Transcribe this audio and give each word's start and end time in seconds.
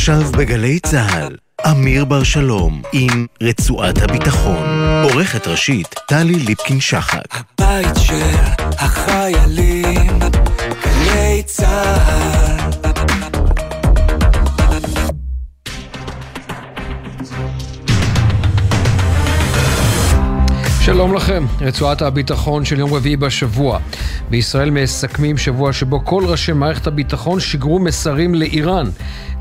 עכשיו 0.00 0.22
בגלי 0.38 0.80
צה"ל, 0.80 1.36
אמיר 1.70 2.04
בר 2.04 2.22
שלום 2.22 2.82
עם 2.92 3.26
רצועת 3.42 4.02
הביטחון. 4.02 4.66
עורכת 5.02 5.46
ראשית, 5.46 5.94
טלי 6.08 6.34
ליפקין-שחק. 6.34 7.24
הבית 7.32 7.96
של 7.96 8.36
החיילים, 8.78 10.18
גלי 10.84 11.42
צה"ל. 11.46 12.70
שלום 20.80 21.14
לכם, 21.14 21.46
רצועת 21.60 22.02
הביטחון 22.02 22.64
של 22.64 22.78
יום 22.78 22.94
רביעי 22.94 23.16
בשבוע. 23.16 23.78
בישראל 24.30 24.70
מסכמים 24.70 25.38
שבוע 25.38 25.72
שבו 25.72 26.04
כל 26.04 26.24
ראשי 26.26 26.52
מערכת 26.52 26.86
הביטחון 26.86 27.40
שיגרו 27.40 27.78
מסרים 27.78 28.34
לאיראן. 28.34 28.86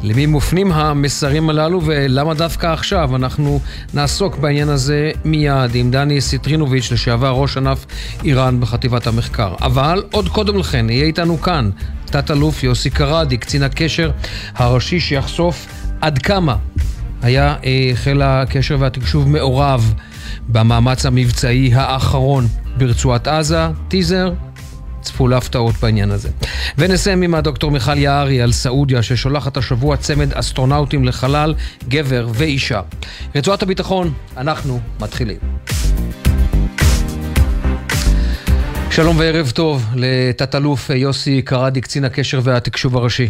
למי 0.01 0.25
מופנים 0.25 0.71
המסרים 0.71 1.49
הללו 1.49 1.81
ולמה 1.85 2.33
דווקא 2.33 2.67
עכשיו? 2.67 3.15
אנחנו 3.15 3.59
נעסוק 3.93 4.37
בעניין 4.37 4.69
הזה 4.69 5.11
מיד 5.25 5.75
עם 5.75 5.91
דני 5.91 6.21
סיטרינוביץ', 6.21 6.91
לשעבר 6.91 7.29
ראש 7.29 7.57
ענף 7.57 7.85
איראן 8.23 8.59
בחטיבת 8.59 9.07
המחקר. 9.07 9.53
אבל 9.61 10.03
עוד 10.11 10.29
קודם 10.29 10.57
לכן, 10.57 10.89
יהיה 10.89 11.05
איתנו 11.05 11.41
כאן 11.41 11.69
תת-אלוף 12.05 12.63
יוסי 12.63 12.89
קרדי, 12.89 13.37
קצין 13.37 13.63
הקשר 13.63 14.11
הראשי 14.55 14.99
שיחשוף 14.99 15.67
עד 16.01 16.17
כמה 16.17 16.55
היה 17.21 17.55
אה, 17.65 17.91
חיל 17.95 18.21
הקשר 18.21 18.75
והתקשוב 18.79 19.29
מעורב 19.29 19.93
במאמץ 20.47 21.05
המבצעי 21.05 21.71
האחרון 21.73 22.47
ברצועת 22.77 23.27
עזה. 23.27 23.67
טיזר, 23.87 24.31
צפו 25.01 25.27
להפתעות 25.27 25.75
בעניין 25.81 26.11
הזה. 26.11 26.29
ונסיים 26.77 27.21
עם 27.21 27.35
הדוקטור 27.35 27.71
מיכל 27.71 27.97
יערי 27.97 28.41
על 28.41 28.51
סעודיה, 28.51 29.03
ששולחת 29.03 29.57
השבוע 29.57 29.97
צמד 29.97 30.33
אסטרונאוטים 30.33 31.05
לחלל, 31.05 31.53
גבר 31.87 32.27
ואישה. 32.33 32.81
רצועת 33.35 33.63
הביטחון, 33.63 34.13
אנחנו 34.37 34.79
מתחילים. 34.99 35.37
שלום 38.91 39.17
וערב 39.19 39.51
טוב 39.55 39.85
לתת-אלוף 39.95 40.89
יוסי 40.89 41.41
קרדי, 41.41 41.81
קצין 41.81 42.05
הקשר 42.05 42.39
והתקשוב 42.43 42.97
הראשי. 42.97 43.29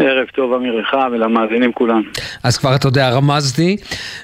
ערב 0.00 0.26
טוב 0.26 0.52
אמיר 0.52 0.74
לך 0.74 0.96
ולמאזינים 1.12 1.72
כולם. 1.72 2.02
אז 2.44 2.58
כבר 2.58 2.74
אתה 2.74 2.88
יודע, 2.88 3.10
רמזתי, 3.10 3.76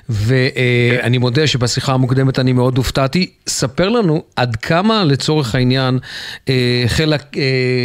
ואני 0.09 1.19
מודה 1.19 1.47
שבשיחה 1.47 1.93
המוקדמת 1.93 2.39
אני 2.39 2.53
מאוד 2.53 2.77
הופתעתי. 2.77 3.31
ספר 3.47 3.89
לנו 3.89 4.23
עד 4.37 4.57
כמה 4.57 5.05
לצורך 5.05 5.55
העניין 5.55 5.99
אה, 6.49 6.85
חיל, 6.87 7.13
אה, 7.13 7.19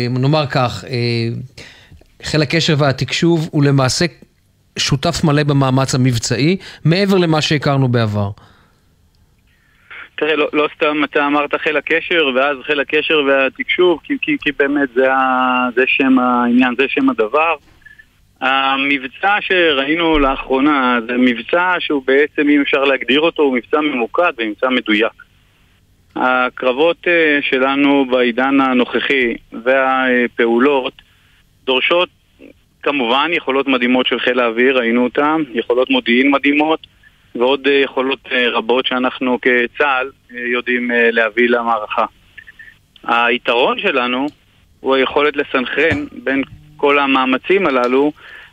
נאמר 0.10 0.46
כך, 0.46 0.86
אה, 0.88 1.28
חיל 2.24 2.42
הקשר 2.42 2.74
והתקשוב 2.78 3.50
הוא 3.52 3.64
למעשה 3.64 4.06
שותף 4.80 5.24
מלא 5.24 5.44
במאמץ 5.44 5.96
המבצעי, 5.96 6.58
מעבר 6.86 7.18
למה 7.18 7.42
שהכרנו 7.42 7.88
בעבר. 7.88 8.30
תראה, 10.22 10.36
לא, 10.36 10.50
לא 10.54 10.68
סתם 10.76 11.04
אתה 11.04 11.28
אמרת 11.28 11.56
חיל 11.56 11.78
הקשר, 11.78 12.30
ואז 12.36 12.58
חיל 12.66 12.80
הקשר 12.80 13.22
והתקשוב, 13.28 14.00
כי, 14.04 14.14
כי, 14.22 14.38
כי 14.42 14.52
באמת 14.60 14.90
זה, 14.96 15.14
ה, 15.14 15.70
זה 15.76 15.84
שם 15.88 16.20
העניין, 16.20 16.74
זה 16.78 16.84
שם 16.88 17.10
הדבר. 17.10 17.56
המבצע 18.42 19.38
שראינו 19.42 20.20
לאחרונה 20.20 21.00
זה 21.08 21.18
מבצע 21.18 21.76
שהוא 21.80 22.04
בעצם, 22.06 22.50
אם 22.50 22.62
אפשר 22.62 22.84
להגדיר 22.84 23.20
אותו, 23.20 23.44
הוא 23.44 23.56
מבצע 23.56 23.82
ממוקד 23.82 24.32
ומבצע 24.38 24.70
מדויק. 24.70 25.14
הקרבות 26.16 27.08
אה, 27.08 27.40
שלנו 27.42 28.06
בעידן 28.06 28.62
הנוכחי 28.62 29.34
והפעולות 29.64 30.94
דורשות 31.64 32.10
כמובן 32.84 33.30
יכולות 33.34 33.68
מדהימות 33.68 34.08
של 34.08 34.20
חיל 34.20 34.40
האוויר, 34.40 34.78
ראינו 34.78 35.04
אותן, 35.04 35.44
יכולות 35.54 35.90
מודיעין 35.90 36.32
מדהימות 36.32 36.88
ועוד 37.36 37.68
אה, 37.68 37.74
יכולות 37.74 38.20
אה, 38.32 38.50
רבות 38.50 38.86
שאנחנו 38.86 39.40
כצה"ל 39.42 40.10
יודעים 40.30 40.92
להביא 40.94 41.50
למערכה. 41.50 42.06
היתרון 43.04 43.80
שלנו 43.80 44.28
הוא 44.80 44.96
היכולת 44.96 45.36
לסנכרן 45.36 46.06
בין 46.24 46.44
כל 46.82 47.00
המאמצים 47.00 47.68
הללו 47.68 48.12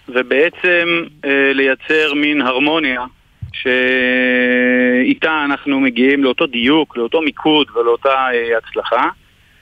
ובעצם 0.08 1.04
אה, 1.24 1.52
לייצר 1.54 2.14
מין 2.14 2.42
הרמוניה 2.42 3.04
שאיתה 3.52 5.44
אנחנו 5.44 5.80
מגיעים 5.80 6.24
לאותו 6.24 6.46
דיוק, 6.46 6.96
לאותו 6.96 7.20
מיקוד 7.20 7.66
ולאותה 7.74 8.08
אה, 8.08 8.58
הצלחה 8.58 9.08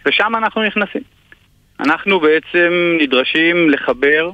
ושם 0.06 0.32
אנחנו 0.36 0.62
נכנסים. 0.62 1.02
אנחנו 1.80 2.20
בעצם 2.20 2.96
נדרשים 3.00 3.70
לחבר 3.70 4.30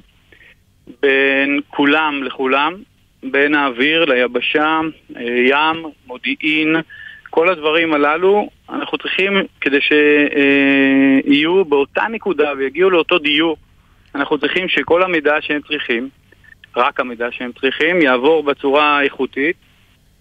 בין 1.02 1.60
כולם 1.68 2.22
לכולם, 2.22 2.74
בין 3.22 3.54
האוויר 3.54 4.04
ליבשה, 4.04 4.80
אה, 5.16 5.22
ים, 5.22 5.84
מודיעין, 6.06 6.76
כל 7.30 7.48
הדברים 7.48 7.94
הללו, 7.94 8.48
אנחנו 8.70 8.98
צריכים 8.98 9.32
כדי 9.60 9.78
שיהיו 9.80 11.64
באותה 11.64 12.04
נקודה 12.10 12.52
ויגיעו 12.58 12.90
לאותו 12.90 13.18
דיוק 13.18 13.58
אנחנו 14.14 14.38
צריכים 14.38 14.68
שכל 14.68 15.02
המידע 15.02 15.34
שהם 15.40 15.60
צריכים, 15.68 16.08
רק 16.76 17.00
המידע 17.00 17.26
שהם 17.30 17.50
צריכים, 17.60 18.02
יעבור 18.02 18.42
בצורה 18.42 19.02
איכותית, 19.02 19.56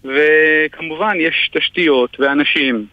וכמובן 0.04 1.16
יש 1.20 1.50
תשתיות 1.54 2.20
ואנשים 2.20 2.86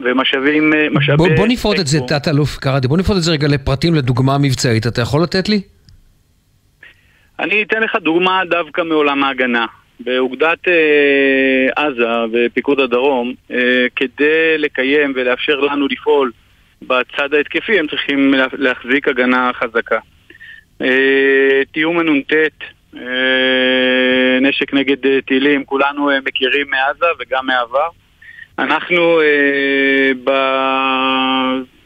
ומשאבים, 0.00 0.72
משאבי... 0.90 1.16
בוא, 1.16 1.28
בוא 1.36 1.46
נפרוט 1.46 1.80
את 1.80 1.86
זה, 1.86 2.00
תת-אלוף 2.00 2.56
קראדי, 2.56 2.88
בוא 2.88 2.98
נפרוט 2.98 3.18
את 3.18 3.22
זה 3.22 3.32
רגע 3.32 3.48
לפרטים, 3.48 3.94
לדוגמה 3.94 4.38
מבצעית. 4.38 4.86
אתה 4.86 5.02
יכול 5.02 5.22
לתת 5.22 5.48
לי? 5.48 5.60
אני 7.38 7.62
אתן 7.62 7.82
לך 7.82 7.96
דוגמה 8.02 8.42
דווקא 8.50 8.82
מעולם 8.82 9.24
ההגנה. 9.24 9.66
באוגדת 10.00 10.68
אה, 10.68 11.84
עזה 11.84 12.08
ופיקוד 12.32 12.80
הדרום, 12.80 13.34
אה, 13.50 13.86
כדי 13.96 14.58
לקיים 14.58 15.12
ולאפשר 15.16 15.60
לנו 15.60 15.86
לפעול 15.88 16.32
בצד 16.82 17.34
ההתקפי, 17.34 17.78
הם 17.78 17.86
צריכים 17.86 18.34
להחזיק 18.52 19.08
הגנה 19.08 19.50
חזקה. 19.54 19.98
אה, 20.82 21.62
תיאום 21.72 21.98
הנ"ט, 21.98 22.32
אה, 22.96 24.38
נשק 24.40 24.74
נגד 24.74 25.06
אה, 25.06 25.18
טילים, 25.26 25.64
כולנו 25.64 26.10
מכירים 26.24 26.66
מעזה 26.70 27.06
וגם 27.20 27.46
מעבר. 27.46 27.88
אנחנו 28.58 29.20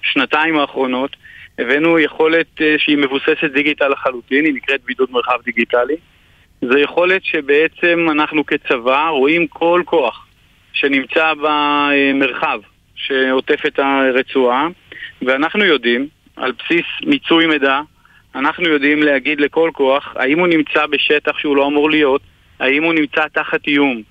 בשנתיים 0.04 0.58
האחרונות 0.58 1.16
הבאנו 1.58 1.98
יכולת 1.98 2.60
שהיא 2.78 2.98
מבוססת 2.98 3.50
דיגיטל 3.54 3.88
לחלוטין, 3.88 4.44
היא 4.44 4.54
נקראת 4.54 4.80
בידוד 4.84 5.10
מרחב 5.10 5.38
דיגיטלי. 5.44 5.96
זו 6.62 6.78
יכולת 6.78 7.24
שבעצם 7.24 8.06
אנחנו 8.10 8.46
כצבא 8.46 9.08
רואים 9.08 9.46
כל 9.46 9.82
כוח 9.84 10.26
שנמצא 10.72 11.32
במרחב 11.42 12.60
שעוטף 12.94 13.66
את 13.66 13.78
הרצועה, 13.78 14.68
ואנחנו 15.22 15.64
יודעים, 15.64 16.08
על 16.36 16.52
בסיס 16.52 16.86
מיצוי 17.06 17.46
מידע, 17.46 17.80
אנחנו 18.34 18.68
יודעים 18.68 19.02
להגיד 19.02 19.40
לכל 19.40 19.70
כוח 19.72 20.14
האם 20.16 20.38
הוא 20.38 20.46
נמצא 20.46 20.86
בשטח 20.86 21.38
שהוא 21.38 21.56
לא 21.56 21.66
אמור 21.66 21.90
להיות, 21.90 22.20
האם 22.60 22.82
הוא 22.82 22.94
נמצא 22.94 23.26
תחת 23.32 23.66
איום 23.66 24.02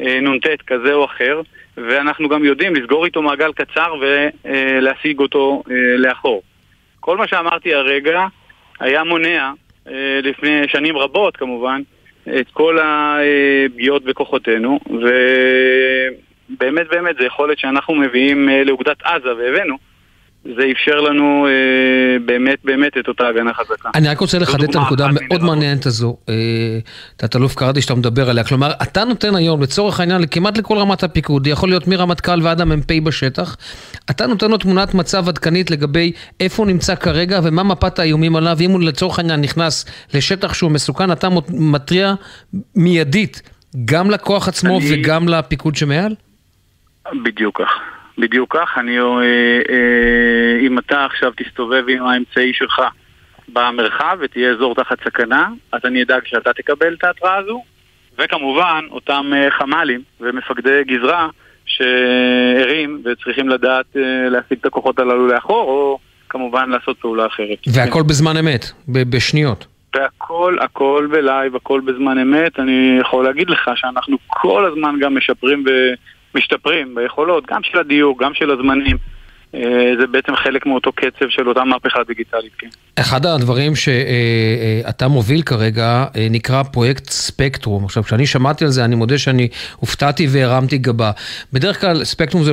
אה, 0.00 0.20
נ"ט 0.20 0.62
כזה 0.66 0.92
או 0.92 1.04
אחר, 1.04 1.40
ואנחנו 1.76 2.28
גם 2.28 2.44
יודעים 2.44 2.74
לסגור 2.74 3.04
איתו 3.04 3.22
מעגל 3.22 3.52
קצר 3.52 3.94
ולהשיג 4.00 5.18
אותו 5.18 5.62
אה, 5.70 5.96
לאחור. 5.96 6.42
כל 7.00 7.16
מה 7.16 7.28
שאמרתי 7.28 7.74
הרגע 7.74 8.26
היה 8.80 9.04
מונע, 9.04 9.52
אה, 9.88 10.20
לפני 10.22 10.68
שנים 10.68 10.96
רבות 10.96 11.36
כמובן, 11.36 11.82
את 12.40 12.50
כל 12.52 12.78
הפגיעות 12.82 14.04
בכוחותינו, 14.04 14.80
ובאמת 16.50 16.88
באמת 16.88 17.16
זה 17.18 17.24
יכולת 17.24 17.58
שאנחנו 17.58 17.94
מביאים 17.94 18.48
לאוגדת 18.48 19.02
עזה 19.02 19.34
והבאנו. 19.34 19.76
זה 20.56 20.62
אפשר 20.72 21.00
לנו 21.00 21.46
אה, 21.46 22.18
באמת 22.26 22.58
באמת 22.64 22.92
את 22.98 23.08
אותה 23.08 23.28
הגנה 23.28 23.54
חזקה. 23.54 23.90
אני 23.94 24.08
רק 24.08 24.18
רוצה 24.18 24.38
לחדד 24.38 24.68
את 24.68 24.74
הנקודה 24.74 25.04
המאוד 25.04 25.42
מעניינת 25.42 25.86
הזו, 25.86 26.16
אה, 26.28 26.34
תת-אלוף 27.16 27.54
קראדי 27.54 27.82
שאתה 27.82 27.94
מדבר 27.94 28.30
עליה, 28.30 28.44
כלומר, 28.44 28.70
אתה 28.82 29.04
נותן 29.04 29.34
היום 29.34 29.62
לצורך 29.62 30.00
העניין 30.00 30.26
כמעט 30.30 30.58
לכל 30.58 30.78
רמת 30.78 31.02
הפיקוד, 31.02 31.46
יכול 31.46 31.68
להיות 31.68 31.88
מרמטכ"ל 31.88 32.42
ועד 32.42 32.60
המ"פ 32.60 32.92
בשטח, 33.04 33.56
אתה 34.10 34.26
נותן 34.26 34.50
לו 34.50 34.58
תמונת 34.58 34.94
מצב 34.94 35.28
עדכנית 35.28 35.70
לגבי 35.70 36.12
איפה 36.40 36.62
הוא 36.62 36.70
נמצא 36.70 36.94
כרגע 36.94 37.40
ומה 37.42 37.62
מפת 37.62 37.98
האיומים 37.98 38.36
עליו, 38.36 38.56
אם 38.60 38.70
הוא 38.70 38.80
לצורך 38.80 39.18
העניין 39.18 39.40
נכנס 39.40 39.84
לשטח 40.14 40.54
שהוא 40.54 40.70
מסוכן, 40.70 41.12
אתה 41.12 41.28
מתריע 41.48 42.14
מיידית 42.74 43.42
גם 43.84 44.10
לכוח 44.10 44.48
עצמו 44.48 44.78
אני... 44.78 45.02
וגם 45.02 45.28
לפיקוד 45.28 45.76
שמעל? 45.76 46.14
בדיוק 47.24 47.60
כך. 47.62 47.95
בדיוק 48.18 48.56
כך, 48.56 48.78
אני, 48.78 48.98
אה, 48.98 49.04
אה, 49.68 50.66
אם 50.66 50.78
אתה 50.78 51.04
עכשיו 51.04 51.32
תסתובב 51.36 51.84
עם 51.88 52.06
האמצעי 52.06 52.52
שלך 52.54 52.82
במרחב 53.48 54.18
ותהיה 54.20 54.50
אזור 54.50 54.74
תחת 54.74 54.98
סכנה, 55.04 55.48
אז 55.72 55.80
אני 55.84 56.02
אדאג 56.02 56.22
שאתה 56.24 56.52
תקבל 56.52 56.94
את 56.94 57.04
ההתראה 57.04 57.36
הזו, 57.36 57.64
וכמובן 58.18 58.84
אותם 58.90 59.32
אה, 59.34 59.50
חמ"לים 59.50 60.02
ומפקדי 60.20 60.84
גזרה 60.84 61.28
שערים 61.66 63.02
וצריכים 63.04 63.48
לדעת 63.48 63.86
להשיג 64.30 64.58
את 64.60 64.66
הכוחות 64.66 64.98
הללו 64.98 65.26
לאחור, 65.26 65.68
או 65.70 65.98
כמובן 66.28 66.70
לעשות 66.70 66.98
פעולה 66.98 67.26
אחרת. 67.26 67.58
והכל 67.72 68.02
בזמן 68.02 68.36
אמת, 68.36 68.64
בשניות. 68.88 69.66
והכל, 69.94 70.56
הכל 70.60 71.08
בלייב, 71.10 71.56
הכל 71.56 71.80
בזמן 71.80 72.18
אמת. 72.18 72.58
אני 72.58 72.98
יכול 73.00 73.24
להגיד 73.24 73.50
לך 73.50 73.70
שאנחנו 73.74 74.16
כל 74.26 74.64
הזמן 74.72 74.94
גם 75.00 75.16
משפרים 75.16 75.64
ומשתפרים 76.36 76.94
ביכולות, 76.94 77.44
גם 77.50 77.62
של 77.62 77.78
הדיוק, 77.78 78.22
גם 78.22 78.34
של 78.34 78.50
הזמנים. 78.50 78.96
אה, 79.54 79.60
זה 80.00 80.06
בעצם 80.06 80.36
חלק 80.36 80.66
מאותו 80.66 80.92
קצב 80.92 81.28
של 81.28 81.48
אותה 81.48 81.64
מהפכה 81.64 81.98
דיגיטלית, 82.06 82.52
כן. 82.58 82.68
אחד 83.00 83.26
הדברים 83.26 83.76
שאתה 83.76 85.04
אה, 85.04 85.10
מוביל 85.10 85.42
כרגע 85.42 86.04
אה, 86.16 86.26
נקרא 86.30 86.62
פרויקט 86.62 87.10
ספקטרום. 87.10 87.84
עכשיו, 87.84 88.02
כשאני 88.02 88.26
שמעתי 88.26 88.64
על 88.64 88.70
זה, 88.70 88.84
אני 88.84 88.94
מודה 88.94 89.18
שאני 89.18 89.48
הופתעתי 89.76 90.26
והרמתי 90.30 90.78
גבה. 90.78 91.10
בדרך 91.52 91.80
כלל 91.80 92.04
ספקטרום 92.04 92.44
זה, 92.44 92.52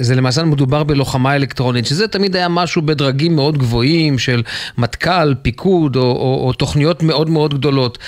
זה 0.00 0.14
למעשה 0.14 0.44
מדובר 0.44 0.84
בלוחמה 0.84 1.36
אלקטרונית, 1.36 1.86
שזה 1.86 2.08
תמיד 2.08 2.36
היה 2.36 2.48
משהו 2.48 2.82
בדרגים 2.82 3.36
מאוד 3.36 3.58
גבוהים 3.58 4.18
של 4.18 4.42
מטכ"ל, 4.78 5.34
פיקוד 5.42 5.96
או, 5.96 6.02
או, 6.02 6.46
או 6.46 6.52
תוכניות 6.52 7.02
מאוד 7.02 7.30
מאוד 7.30 7.54
גדולות. 7.54 7.98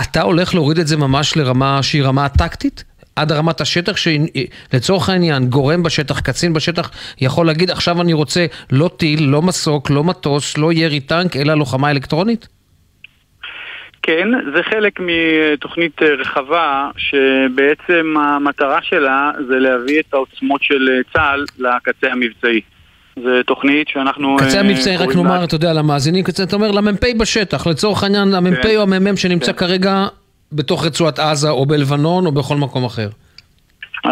אתה 0.00 0.22
הולך 0.22 0.54
להוריד 0.54 0.78
את 0.78 0.86
זה 0.86 0.96
ממש 0.96 1.36
לרמה 1.36 1.82
שהיא 1.82 2.02
רמה 2.02 2.28
טקטית? 2.28 2.84
עד 3.16 3.32
רמת 3.32 3.60
השטח, 3.60 3.96
שלצורך 3.96 5.08
העניין 5.08 5.46
גורם 5.46 5.82
בשטח, 5.82 6.20
קצין 6.20 6.52
בשטח, 6.52 6.90
יכול 7.20 7.46
להגיד 7.46 7.70
עכשיו 7.70 8.00
אני 8.00 8.12
רוצה 8.12 8.46
לא 8.72 8.90
טיל, 8.96 9.22
לא 9.22 9.42
מסוק, 9.42 9.90
לא 9.90 10.04
מטוס, 10.04 10.58
לא 10.58 10.72
ירי 10.72 11.00
טנק, 11.00 11.36
אלא 11.36 11.54
לוחמה 11.54 11.90
אלקטרונית? 11.90 12.48
כן, 14.02 14.28
זה 14.56 14.62
חלק 14.62 15.00
מתוכנית 15.00 16.02
רחבה 16.02 16.90
שבעצם 16.96 18.14
המטרה 18.20 18.78
שלה 18.82 19.30
זה 19.48 19.58
להביא 19.58 20.00
את 20.00 20.14
העוצמות 20.14 20.62
של 20.62 20.88
צה"ל 21.12 21.44
לקצה 21.58 22.12
המבצעי. 22.12 22.60
זו 23.16 23.42
תוכנית 23.46 23.88
שאנחנו... 23.88 24.36
קצה 24.36 24.60
המבצעי, 24.60 24.96
רק 24.96 25.16
נאמר, 25.16 25.44
אתה 25.44 25.54
יודע, 25.54 25.72
למאזינים, 25.72 26.24
אתה 26.42 26.56
אומר 26.56 26.70
למ"פ 26.70 27.04
בשטח, 27.18 27.66
לצורך 27.66 28.02
העניין, 28.02 28.34
המ"פ 28.34 28.62
כן. 28.62 28.76
או 28.76 28.82
המ"מ 28.82 29.16
שנמצא 29.16 29.52
כן. 29.52 29.58
כרגע 29.58 30.06
בתוך 30.54 30.86
רצועת 30.86 31.18
עזה 31.18 31.50
או 31.50 31.66
בלבנון 31.66 32.26
או 32.26 32.32
בכל 32.32 32.56
מקום 32.56 32.84
אחר. 32.84 33.08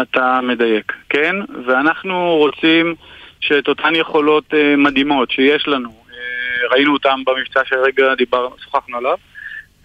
אתה 0.01 0.39
מדייק, 0.43 0.93
כן, 1.09 1.35
ואנחנו 1.67 2.35
רוצים 2.37 2.95
שאת 3.39 3.67
אותן 3.67 3.95
יכולות 3.95 4.43
uh, 4.53 4.77
מדהימות 4.77 5.31
שיש 5.31 5.67
לנו, 5.67 5.89
uh, 5.89 6.73
ראינו 6.73 6.93
אותן 6.93 7.15
במבצע 7.25 7.61
שרגע 7.65 8.15
דיברנו, 8.15 8.55
שוחחנו 8.63 8.97
עליו, 8.97 9.17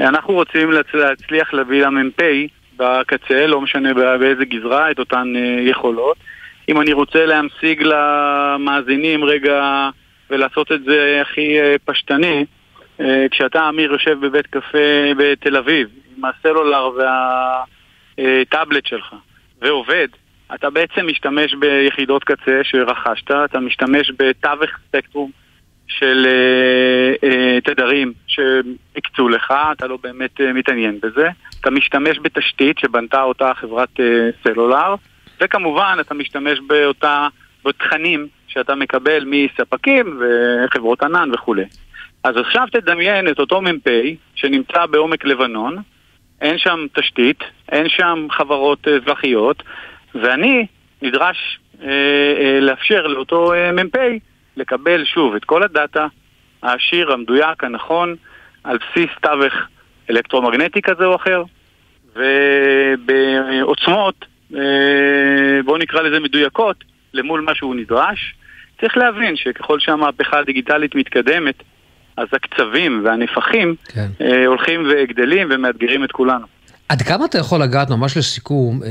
אנחנו 0.00 0.34
רוצים 0.34 0.70
להצ... 0.72 0.87
להצליח 0.94 1.55
להביא 1.55 1.82
למ"פ 1.82 2.22
בקצה, 2.76 3.46
לא 3.46 3.61
משנה 3.61 3.94
באיזה 3.94 4.44
גזרה, 4.44 4.90
את 4.90 4.99
אותן 4.99 5.32
uh, 5.34 5.70
יכולות. 5.70 6.16
אם 6.69 6.81
אני 6.81 6.93
רוצה 6.93 7.26
להמשיג 7.26 7.82
למאזינים 7.82 9.25
רגע 9.25 9.88
ולעשות 10.31 10.72
את 10.72 10.84
זה 10.84 11.19
הכי 11.22 11.61
uh, 11.61 11.78
פשטני, 11.84 12.44
uh, 12.99 13.02
כשאתה, 13.31 13.69
אמיר, 13.69 13.93
יושב 13.93 14.20
בבית 14.20 14.46
קפה 14.46 15.12
בתל 15.16 15.56
אביב, 15.56 15.88
עם 16.19 16.25
הסלולר 16.25 16.91
והטאבלט 18.19 18.87
שלך 18.87 19.15
ועובד, 19.61 20.09
אתה 20.55 20.70
בעצם 20.70 21.06
משתמש 21.06 21.55
ביחידות 21.55 22.25
קצה 22.25 22.61
שרכשת, 22.62 23.31
אתה 23.31 23.61
משתמש 23.61 24.12
בתווך 24.19 24.70
ספקטרום 24.88 25.31
של 25.88 26.26
אה, 26.26 27.29
אה, 27.29 27.61
תדרים 27.61 28.12
שהקצו 28.26 29.29
לך, 29.29 29.55
אתה 29.73 29.87
לא 29.87 29.99
באמת 30.03 30.41
אה, 30.41 30.53
מתעניין 30.53 30.99
בזה, 31.03 31.29
אתה 31.61 31.70
משתמש 31.70 32.19
בתשתית 32.23 32.79
שבנתה 32.79 33.23
אותה 33.23 33.55
חברת 33.55 34.00
אה, 34.00 34.29
סלולר, 34.43 34.94
וכמובן 35.41 35.97
אתה 36.00 36.14
משתמש 36.14 36.59
באותה, 36.67 37.29
בתכנים 37.64 38.26
שאתה 38.49 38.75
מקבל 38.75 39.25
מספקים 39.26 40.21
וחברות 40.21 41.03
ענן 41.03 41.35
וכולי. 41.35 41.64
אז 42.25 42.37
עכשיו 42.37 42.67
תדמיין 42.73 43.29
את 43.29 43.38
אותו 43.38 43.62
מ"פ 43.62 43.88
שנמצא 44.35 44.87
בעומק 44.87 45.25
לבנון, 45.25 45.76
אין 46.40 46.58
שם 46.58 46.87
תשתית, 46.93 47.38
אין 47.73 47.88
שם 47.88 48.26
חברות 48.31 48.88
אזרחיות, 48.88 49.62
ואני 50.14 50.67
נדרש 51.02 51.58
אה, 51.82 51.88
אה, 52.40 52.61
לאפשר 52.61 53.06
לאותו 53.06 53.55
אה, 53.55 53.73
מ"פ 53.73 53.96
לקבל 54.56 55.05
שוב 55.05 55.35
את 55.35 55.44
כל 55.44 55.62
הדאטה 55.62 56.06
העשיר, 56.62 57.12
המדויק, 57.12 57.64
הנכון, 57.64 58.17
על 58.64 58.79
בסיס 58.79 59.11
תווך 59.23 59.55
אלקטרומגנטי 60.11 60.82
כזה 60.82 61.05
או 61.05 61.17
אחר, 61.17 61.43
ובעוצמות, 62.17 64.25
אה, 64.55 64.61
בואו 65.64 65.79
נקרא 65.79 66.02
לזה 66.02 66.20
מדויקות, 66.20 66.85
למול 67.14 67.40
מה 67.40 67.55
שהוא 67.55 67.75
נדרש. 67.75 68.35
צריך 68.81 68.96
להבין 68.96 69.37
שככל 69.37 69.81
שהמהפכה 69.81 70.38
הדיגיטלית 70.38 70.94
מתקדמת, 70.94 71.62
אז 72.19 72.26
הקצבים 72.32 73.03
והנפחים 73.05 73.75
כן. 73.88 74.09
אה, 74.20 74.47
הולכים 74.47 74.88
וגדלים 74.91 75.49
ומאתגרים 75.50 76.05
את 76.05 76.12
כולנו. 76.12 76.47
עד 76.88 77.03
כמה 77.03 77.25
אתה 77.25 77.38
יכול 77.38 77.62
לגעת, 77.62 77.91
ממש 77.91 78.17
לסיכום, 78.17 78.82
אה, 78.82 78.88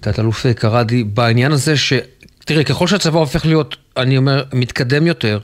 תת-אלוף 0.00 0.46
קרדי, 0.46 1.04
בעניין 1.04 1.52
הזה 1.52 1.76
ש... 1.76 1.92
תראה, 2.44 2.64
ככל 2.64 2.86
שהצבא 2.86 3.18
הופך 3.18 3.46
להיות, 3.46 3.76
אני 3.96 4.16
אומר, 4.16 4.42
מתקדם 4.54 5.06
יותר, 5.06 5.38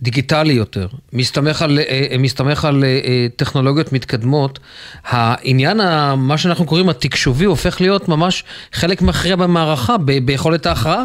דיגיטלי 0.00 0.52
יותר, 0.52 0.86
מסתמך 1.12 1.62
על, 1.62 1.78
אה, 1.78 2.06
אה, 2.10 2.18
מסתמך 2.18 2.64
על 2.64 2.84
אה, 2.84 3.26
טכנולוגיות 3.36 3.92
מתקדמות, 3.92 4.58
העניין, 5.04 5.80
מה 6.16 6.38
שאנחנו 6.38 6.66
קוראים 6.66 6.88
התקשובי, 6.88 7.44
הופך 7.44 7.80
להיות 7.80 8.08
ממש 8.08 8.44
חלק 8.72 9.02
מכריע 9.02 9.36
במערכה, 9.36 9.96
ביכולת 9.98 10.66
ההכרעה. 10.66 11.04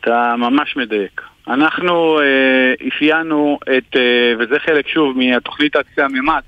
אתה 0.00 0.34
ממש 0.38 0.76
מדייק. 0.76 1.31
אנחנו 1.52 2.20
אה, 2.20 2.88
אפיינו 2.88 3.58
את, 3.62 3.96
אה, 3.96 4.32
וזה 4.38 4.58
חלק 4.66 4.88
שוב 4.88 5.18
מהתוכנית 5.18 5.76
הקצה 5.76 6.04
הממד, 6.04 6.40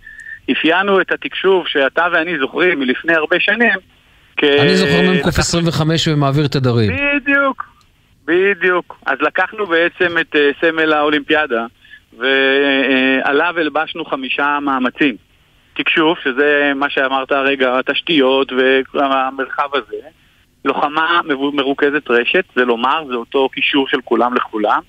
אפיינו 0.52 1.00
את 1.00 1.12
התקשוב 1.12 1.66
שאתה 1.66 2.06
ואני 2.12 2.38
זוכרים 2.38 2.78
מלפני 2.78 3.14
הרבה 3.14 3.40
שנים. 3.40 3.78
כ... 4.36 4.44
אני 4.44 4.76
זוכר 4.76 5.00
מ"ק 5.10 5.38
25 5.38 6.08
ומעביר 6.08 6.46
תדרים. 6.46 6.90
בדיוק, 6.96 7.64
בדיוק. 8.24 8.98
אז 9.06 9.18
לקחנו 9.20 9.66
בעצם 9.66 10.18
את 10.20 10.36
אה, 10.36 10.50
סמל 10.60 10.92
האולימפיאדה 10.92 11.66
ועליו 12.18 13.54
הלבשנו 13.56 14.04
חמישה 14.04 14.58
מאמצים. 14.62 15.16
תקשוב, 15.76 16.16
שזה 16.24 16.72
מה 16.74 16.90
שאמרת 16.90 17.32
הרגע, 17.32 17.78
התשתיות 17.78 18.52
והמרחב 18.94 19.68
הזה. 19.74 20.08
לוחמה 20.64 21.20
מרוכזת 21.52 22.10
רשת, 22.10 22.44
זה 22.56 22.64
לומר, 22.64 23.04
זה 23.08 23.14
אותו 23.14 23.48
קישור 23.48 23.88
של 23.88 24.00
כולם 24.04 24.34
לכולם. 24.34 24.80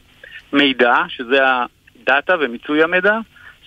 מידע, 0.54 0.96
שזה 1.08 1.40
הדאטה 2.02 2.36
ומיצוי 2.40 2.84
המידע. 2.84 3.18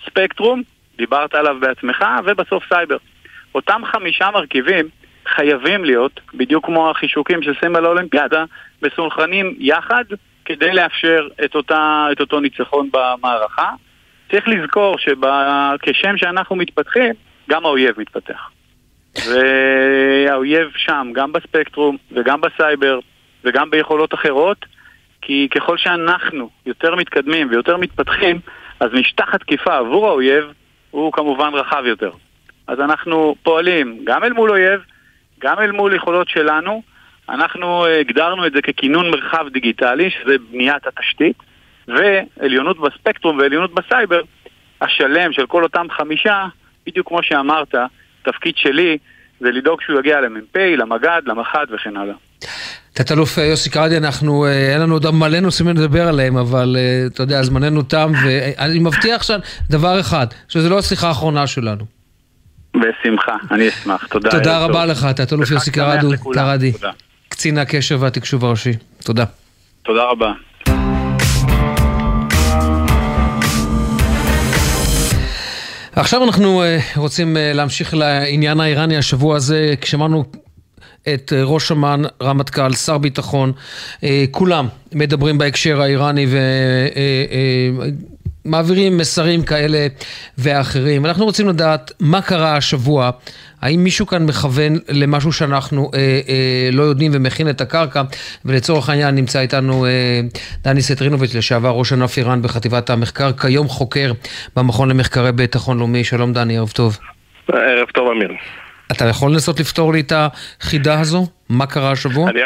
ספקטרום, 0.05 0.61
דיברת 0.97 1.35
עליו 1.35 1.55
בעצמך, 1.59 2.05
ובסוף 2.25 2.63
סייבר. 2.69 2.97
אותם 3.55 3.81
חמישה 3.85 4.31
מרכיבים 4.31 4.85
חייבים 5.27 5.85
להיות, 5.85 6.19
בדיוק 6.33 6.65
כמו 6.65 6.89
החישוקים 6.89 7.43
של 7.43 7.53
סמל 7.61 7.85
האולימפיאדה, 7.85 8.45
מסונכרנים 8.81 9.55
יחד 9.59 10.03
כדי 10.45 10.73
לאפשר 10.73 11.27
את, 11.45 11.55
אותה, 11.55 12.07
את 12.11 12.21
אותו 12.21 12.39
ניצחון 12.39 12.89
במערכה. 12.93 13.69
צריך 14.31 14.47
לזכור 14.47 14.97
שכשם 14.97 16.17
שאנחנו 16.17 16.55
מתפתחים, 16.55 17.13
גם 17.49 17.65
האויב 17.65 17.95
מתפתח. 17.97 18.49
והאויב 19.15 20.71
שם, 20.75 21.11
גם 21.13 21.31
בספקטרום 21.31 21.97
וגם 22.11 22.41
בסייבר 22.41 22.99
וגם 23.43 23.69
ביכולות 23.69 24.13
אחרות, 24.13 24.65
כי 25.21 25.47
ככל 25.51 25.77
שאנחנו 25.77 26.49
יותר 26.65 26.95
מתקדמים 26.95 27.47
ויותר 27.49 27.77
מתפתחים, 27.77 28.39
אז 28.79 28.89
משטח 28.93 29.33
התקיפה 29.33 29.77
עבור 29.77 30.07
האויב 30.07 30.45
הוא 30.91 31.13
כמובן 31.13 31.49
רחב 31.53 31.83
יותר. 31.85 32.11
אז 32.67 32.79
אנחנו 32.79 33.35
פועלים 33.43 33.99
גם 34.03 34.23
אל 34.23 34.33
מול 34.33 34.49
אויב, 34.49 34.81
גם 35.39 35.59
אל 35.59 35.71
מול 35.71 35.95
יכולות 35.95 36.29
שלנו. 36.29 36.81
אנחנו 37.29 37.85
הגדרנו 37.85 38.45
את 38.47 38.51
זה 38.51 38.61
ככינון 38.61 39.11
מרחב 39.11 39.49
דיגיטלי, 39.49 40.09
שזה 40.09 40.35
בניית 40.51 40.87
התשתית, 40.87 41.37
ועליונות 41.87 42.79
בספקטרום 42.79 43.37
ועליונות 43.37 43.73
בסייבר, 43.73 44.21
השלם 44.81 45.33
של 45.33 45.45
כל 45.45 45.63
אותם 45.63 45.87
חמישה, 45.89 46.45
בדיוק 46.87 47.07
כמו 47.07 47.23
שאמרת, 47.23 47.75
תפקיד 48.23 48.57
שלי 48.57 48.97
זה 49.39 49.51
לדאוג 49.51 49.81
שהוא 49.81 49.99
יגיע 49.99 50.21
למ"פ, 50.21 50.55
למג"ד, 50.57 51.21
למח"ד 51.25 51.65
וכן 51.69 51.97
הלאה. 51.97 52.15
תת-אלוף 52.99 53.37
יוסי 53.37 53.69
קרדי, 53.69 53.97
אנחנו, 53.97 54.45
אה, 54.45 54.73
אין 54.73 54.81
לנו 54.81 54.93
עוד 54.93 55.11
מלא 55.11 55.39
נושאים 55.39 55.67
לדבר 55.67 56.07
עליהם, 56.07 56.37
אבל 56.37 56.75
אה, 56.79 57.07
אתה 57.07 57.23
יודע, 57.23 57.43
זמננו 57.43 57.81
תם, 57.81 58.11
ואני 58.23 58.79
מבטיח 58.79 59.15
עכשיו 59.15 59.39
דבר 59.69 59.99
אחד, 59.99 60.27
שזה 60.47 60.69
לא 60.69 60.79
השיחה 60.79 61.07
האחרונה 61.07 61.47
שלנו. 61.47 61.85
בשמחה, 62.75 63.35
אני 63.51 63.69
אשמח, 63.69 64.07
תודה. 64.07 64.31
תודה 64.31 64.59
רבה 64.59 64.85
לך, 64.85 65.05
תת-אלוף 65.05 65.51
יוסי 65.51 65.71
קרדי, 66.33 66.71
קצין 67.29 67.57
הקשר 67.57 67.97
והתקשוב 67.99 68.45
הראשי. 68.45 68.73
תודה. 69.03 69.25
תודה 69.83 70.03
רבה. 70.03 70.31
עכשיו 75.95 76.23
אנחנו 76.23 76.63
אה, 76.63 76.79
רוצים 76.95 77.37
אה, 77.37 77.53
להמשיך 77.53 77.93
לעניין 77.93 78.59
האיראני 78.59 78.97
השבוע 78.97 79.35
הזה, 79.35 79.73
כשמענו 79.81 80.23
את 81.13 81.33
אה, 81.35 81.43
ראש 81.43 81.71
אמ"ן, 81.71 82.01
רמטכ"ל, 82.21 82.73
שר 82.73 82.97
ביטחון, 82.97 83.51
כולם 84.31 84.67
מדברים 84.93 85.37
בהקשר 85.37 85.81
האיראני 85.81 86.25
מעבירים 88.45 88.97
מסרים 88.97 89.43
כאלה 89.43 89.87
ואחרים. 90.37 91.05
אנחנו 91.05 91.25
רוצים 91.25 91.49
לדעת 91.49 91.91
מה 91.99 92.21
קרה 92.21 92.55
השבוע, 92.55 93.11
האם 93.61 93.83
מישהו 93.83 94.07
כאן 94.07 94.25
מכוון 94.25 94.73
למשהו 94.89 95.33
שאנחנו 95.33 95.91
אה, 95.93 95.99
אה, 95.99 96.69
לא 96.71 96.83
יודעים 96.83 97.11
ומכין 97.15 97.49
את 97.49 97.61
הקרקע, 97.61 98.01
ולצורך 98.45 98.89
העניין 98.89 99.15
נמצא 99.15 99.39
איתנו 99.39 99.85
אה, 99.85 99.89
דני 100.63 100.81
סטרינוביץ', 100.81 101.35
לשעבר 101.35 101.69
ראש 101.69 101.93
ענף 101.93 102.17
איראן 102.17 102.41
בחטיבת 102.41 102.89
המחקר, 102.89 103.31
כיום 103.31 103.67
חוקר 103.67 104.11
במכון 104.55 104.89
למחקרי 104.89 105.31
ביטחון 105.31 105.77
לאומי. 105.77 106.03
שלום 106.03 106.33
דני, 106.33 106.57
ערב 106.57 106.69
טוב. 106.69 106.97
ערב 107.47 107.87
טוב 107.93 108.07
אמיר. 108.11 108.31
אתה 108.91 109.05
יכול 109.05 109.31
לנסות 109.31 109.59
לפתור 109.59 109.93
לי 109.93 109.99
את 109.99 110.13
החידה 110.15 110.99
הזו? 110.99 111.27
מה 111.49 111.65
קרה 111.65 111.91
השבוע? 111.91 112.29
אני, 112.29 112.39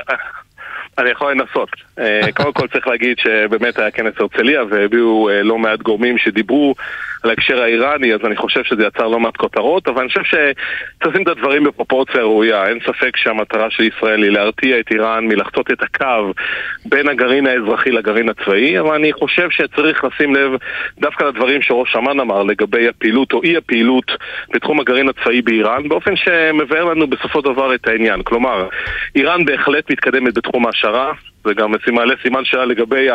אני 0.97 1.09
יכול 1.09 1.31
לנסות. 1.31 1.69
אה, 1.99 2.31
קודם 2.37 2.53
כל 2.53 2.67
צריך 2.67 2.87
להגיד 2.87 3.17
שבאמת 3.19 3.79
היה 3.79 3.91
כנס 3.91 4.13
הרצליה 4.19 4.63
והביאו 4.69 5.29
אה, 5.29 5.43
לא 5.43 5.57
מעט 5.57 5.79
גורמים 5.79 6.17
שדיברו 6.17 6.75
על 7.23 7.29
ההקשר 7.29 7.61
האיראני, 7.61 8.13
אז 8.13 8.19
אני 8.25 8.35
חושב 8.35 8.63
שזה 8.63 8.83
יצר 8.83 9.07
לא 9.07 9.19
מעט 9.19 9.37
כותרות, 9.37 9.87
אבל 9.87 9.99
אני 9.99 10.07
חושב 10.07 10.23
שצריך 10.23 11.15
לשים 11.15 11.23
את 11.23 11.27
הדברים 11.27 11.63
בפרופורציה 11.63 12.21
ראויה. 12.21 12.67
אין 12.67 12.79
ספק 12.87 13.17
שהמטרה 13.17 13.69
של 13.69 13.83
ישראל 13.83 14.23
היא 14.23 14.31
להרתיע 14.31 14.79
את 14.79 14.91
איראן 14.91 15.27
מלחצות 15.27 15.71
את 15.71 15.83
הקו 15.83 16.33
בין 16.85 17.09
הגרעין 17.09 17.47
האזרחי 17.47 17.91
לגרעין 17.91 18.29
הצבאי, 18.29 18.79
אבל 18.79 18.95
אני 18.95 19.13
חושב 19.13 19.49
שצריך 19.49 20.03
לשים 20.03 20.35
לב 20.35 20.51
דווקא 20.99 21.23
לדברים 21.23 21.61
שראש 21.61 21.95
אמ"ן 21.95 22.19
אמר 22.19 22.43
לגבי 22.43 22.87
הפעילות 22.87 23.33
או 23.33 23.43
אי 23.43 23.57
הפעילות 23.57 24.11
בתחום 24.53 24.79
הגרעין 24.79 25.09
הצבאי 25.09 25.41
באיראן, 25.41 25.89
באופן 25.89 26.15
שמבאר 26.15 26.83
לנו 26.83 27.07
בסופו 27.07 27.39
של 27.39 27.45
דבר 27.45 27.75
את 27.75 27.87
העניין. 27.87 28.23
כלומר, 28.23 28.67
איראן 29.15 29.45
בהחלט 29.45 29.91
מתקדמת 29.91 30.33
בתחום 30.33 30.67
ההשערה, 30.85 31.13
זה 31.43 31.53
גם 31.53 31.73
מעלה 31.91 32.13
סימן 32.23 32.45
שאלה 32.45 32.65
לגבי 32.65 33.07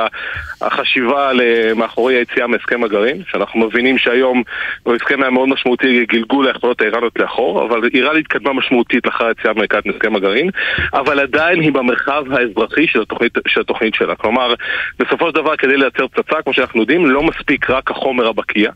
החשיבה 0.60 1.30
מאחורי 1.76 2.14
היציאה 2.14 2.46
מהסכם 2.46 2.84
הגרעין, 2.84 3.22
שאנחנו 3.30 3.60
מבינים 3.60 3.98
שהיום 3.98 4.42
הוא 4.82 4.94
הסכם 4.94 5.22
היה 5.22 5.30
מאוד 5.30 5.48
משמעותי 5.48 6.06
גלגול 6.06 6.46
היכולות 6.46 6.80
האיראניות 6.80 7.18
לאחור, 7.18 7.66
אבל 7.66 7.88
איראן 7.94 8.16
התקדמה 8.16 8.52
משמעותית 8.52 9.06
לאחר 9.06 9.26
היציאה 9.26 9.48
האמריקאית 9.48 9.86
מהסכם 9.86 10.16
הגרעין, 10.16 10.50
אבל 10.92 11.20
עדיין 11.20 11.60
היא 11.60 11.72
במרחב 11.72 12.24
האזרחי 12.32 12.86
של 12.86 13.02
התוכנית, 13.02 13.32
של 13.48 13.60
התוכנית 13.60 13.94
שלה. 13.94 14.14
כלומר, 14.14 14.54
בסופו 14.98 15.28
של 15.28 15.34
דבר 15.34 15.56
כדי 15.56 15.76
לייצר 15.76 16.08
פצצה, 16.08 16.42
כמו 16.42 16.52
שאנחנו 16.52 16.80
יודעים, 16.80 17.06
לא 17.06 17.22
מספיק 17.22 17.70
רק 17.70 17.90
החומר 17.90 18.26
הבקיע, 18.28 18.70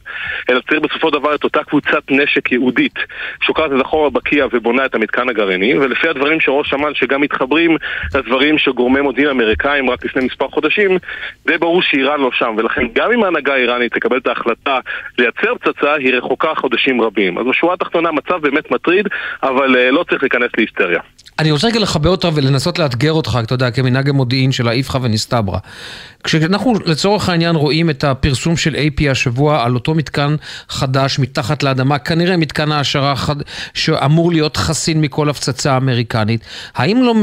אלא 0.51 0.61
צריך 0.61 0.81
בסופו 0.81 1.09
של 1.09 1.19
דבר 1.19 1.35
את 1.35 1.45
אותה 1.45 1.65
קבוצת 1.65 2.03
נשק 2.11 2.53
ייעודית, 2.53 2.99
שוקעת 3.43 3.73
את 3.73 3.81
החומר 3.81 4.07
הבקיע 4.07 4.47
ובונה 4.53 4.85
את 4.85 4.95
המתקן 4.95 5.29
הגרעיני, 5.29 5.79
ולפי 5.79 6.09
הדברים 6.09 6.41
של 6.41 6.51
ראש 6.51 6.75
אמ"ן 6.75 6.95
שגם 6.95 7.21
מתחברים 7.21 7.77
לדברים 8.15 8.59
של 8.59 8.73
גורמי 8.73 9.01
מודיעין 9.01 9.31
האמריקאים 9.43 9.91
רק 9.91 10.05
לפני 10.05 10.25
מספר 10.25 10.49
חודשים, 10.49 10.99
די 11.47 11.59
ברור 11.59 11.83
שאיראן 11.83 12.21
לא 12.21 12.31
שם, 12.33 12.55
ולכן 12.57 12.83
גם 12.95 13.13
אם 13.13 13.25
ההנהגה 13.25 13.55
האיראנית 13.55 13.95
תקבל 13.95 14.17
את 14.17 14.27
ההחלטה 14.27 14.79
לייצר 15.19 15.55
פצצה, 15.61 15.95
היא 15.95 16.15
רחוקה 16.15 16.49
חודשים 16.57 17.01
רבים. 17.01 17.39
אז 17.39 17.47
בשורה 17.47 17.75
התחתונה 17.75 18.09
המצב 18.09 18.43
באמת 18.43 18.71
מטריד, 18.71 19.07
אבל 19.43 19.77
uh, 19.77 19.91
לא 19.91 20.05
צריך 20.11 20.23
להיכנס 20.23 20.51
להיסטריה. 20.59 21.01
אני 21.39 21.51
רוצה 21.51 21.67
רגע 21.67 21.81
לחבר 21.81 22.11
אותך 22.11 22.29
ולנסות 22.35 22.79
לאתגר 22.79 23.13
אותך, 23.13 23.39
אתה 23.43 23.55
יודע, 23.55 23.71
כמנהג 23.71 24.09
המודיעין 24.09 24.53
של 24.53 24.69
האיפכא 24.69 24.99
ונסתברא. 25.03 25.59
כשאנחנו 26.25 26.75
לצורך 26.87 27.29
העניין 27.29 27.57
רואים 27.57 27.91
את 27.91 28.05
הפרסום 28.05 28.57
של 28.57 28.75
AP 28.75 29.11
השבוע 29.11 29.65
על 29.65 29.75
אותו 29.75 29.95
מתקן 29.95 30.35
חדש 30.69 31.19
מתחת 31.19 31.63
לאדמה, 31.63 31.99
כנראה 31.99 32.37
מתקן 32.37 32.73
העשרה 32.73 33.17
חד... 33.17 33.37
שאמור 33.75 34.33
להיות 34.33 34.57
חסין 34.57 35.01
מכל 35.01 35.29
הפצצה 35.29 35.73
האמריקנית, 35.73 36.41
האם 36.75 37.03
לא 37.03 37.15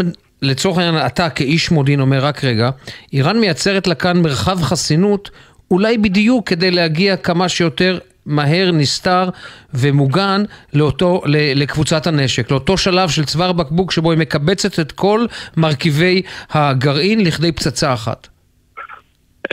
לצורך 0.42 0.78
העניין, 0.78 1.06
אתה 1.06 1.30
כאיש 1.30 1.72
מודיעין 1.72 2.02
אומר, 2.02 2.26
רק 2.26 2.44
רגע, 2.44 2.70
איראן 3.14 3.40
מייצרת 3.40 3.88
לה 3.88 3.96
כאן 3.96 4.22
מרחב 4.22 4.62
חסינות, 4.62 5.30
אולי 5.72 5.98
בדיוק 5.98 6.48
כדי 6.50 6.72
להגיע 6.72 7.18
כמה 7.18 7.50
שיותר 7.50 8.00
מהר, 8.26 8.72
נסתר 8.72 9.30
ומוגן 9.74 10.44
לאותו, 10.74 11.22
לקבוצת 11.56 12.08
הנשק, 12.08 12.52
לאותו 12.52 12.78
שלב 12.78 13.10
של 13.10 13.26
צוואר 13.26 13.52
בקבוק 13.52 13.92
שבו 13.92 14.12
היא 14.12 14.20
מקבצת 14.20 14.80
את 14.80 14.92
כל 14.92 15.26
מרכיבי 15.58 16.22
הגרעין 16.52 17.26
לכדי 17.26 17.52
פצצה 17.52 17.94
אחת. 17.94 18.28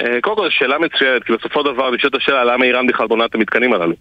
אה, 0.01 0.21
קודם 0.21 0.37
כל, 0.37 0.51
שאלה 0.51 0.79
מצוינת, 0.79 1.25
כי 1.25 1.33
בסופו 1.33 1.61
של 1.61 1.67
דבר 1.67 1.91
נשאלת 1.91 2.15
השאלה 2.15 2.45
למה 2.45 2.65
איראן 2.65 2.87
בכלל 2.87 3.07
בונה 3.07 3.25
את 3.25 3.35
המתקנים 3.35 3.73
הללו. 3.73 3.95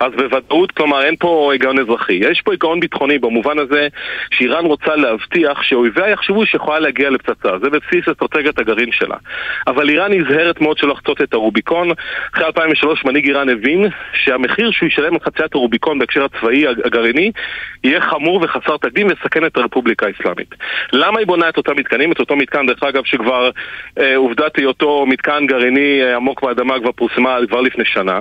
אז 0.00 0.12
בוודאות, 0.12 0.72
כלומר, 0.72 1.04
אין 1.04 1.16
פה 1.16 1.50
היגיון 1.52 1.78
אזרחי. 1.78 2.12
יש 2.12 2.40
פה 2.40 2.52
היגיון 2.52 2.80
ביטחוני 2.80 3.18
במובן 3.18 3.58
הזה 3.58 3.88
שאיראן 4.30 4.64
רוצה 4.64 4.96
להבטיח 4.96 5.62
שאויביה 5.62 6.08
יחשבו 6.08 6.46
שיכולה 6.46 6.78
להגיע 6.78 7.10
לפצצה. 7.10 7.58
זה 7.62 7.70
בבסיס 7.70 8.08
אסטרטגיית 8.08 8.58
הגרעין 8.58 8.92
שלה. 8.92 9.16
אבל 9.66 9.88
איראן 9.88 10.12
נזהרת 10.12 10.60
מאוד 10.60 10.78
שלא 10.78 10.92
לחצות 10.92 11.22
את 11.22 11.34
הרוביקון. 11.34 11.88
אחרי 12.34 12.46
2003 12.46 13.04
מנהיג 13.04 13.26
איראן 13.26 13.48
הבין 13.48 13.86
שהמחיר 14.14 14.70
שהוא 14.70 14.86
ישלם 14.86 15.14
על 15.14 15.20
חציית 15.20 15.54
הרוביקון 15.54 15.98
בהקשר 15.98 16.24
הצבאי 16.24 16.66
הגרעיני 16.66 17.32
יהיה 17.84 18.00
חמור 18.00 18.40
וחסר 18.42 18.76
תקדים 18.76 19.06
ויסכן 19.06 19.46
את 19.46 19.56
הרפובליקה 19.56 20.06
האסלאמית. 20.06 20.54
למה 20.92 21.18
היא 21.18 21.26
בונה 21.26 21.48
את 21.48 21.56
אותם 21.56 21.76
מתקנים? 21.76 22.12
את 22.12 22.20
אותו 22.20 22.36
מתקן, 22.36 22.66
דרך 22.66 22.82
אגב, 22.82 23.04
שכבר 23.04 23.50
אה, 23.98 24.16
עובדת 24.16 24.56
היותו 24.56 25.06
מתקן 25.06 25.41
מתקן 25.42 25.46
גרעיני 25.46 26.02
אה, 26.02 26.16
עמוק 26.16 26.42
באדמה 26.42 26.80
כבר 26.80 26.92
פורסמה 26.92 27.36
כבר 27.48 27.60
לפני 27.60 27.84
שנה. 27.84 28.20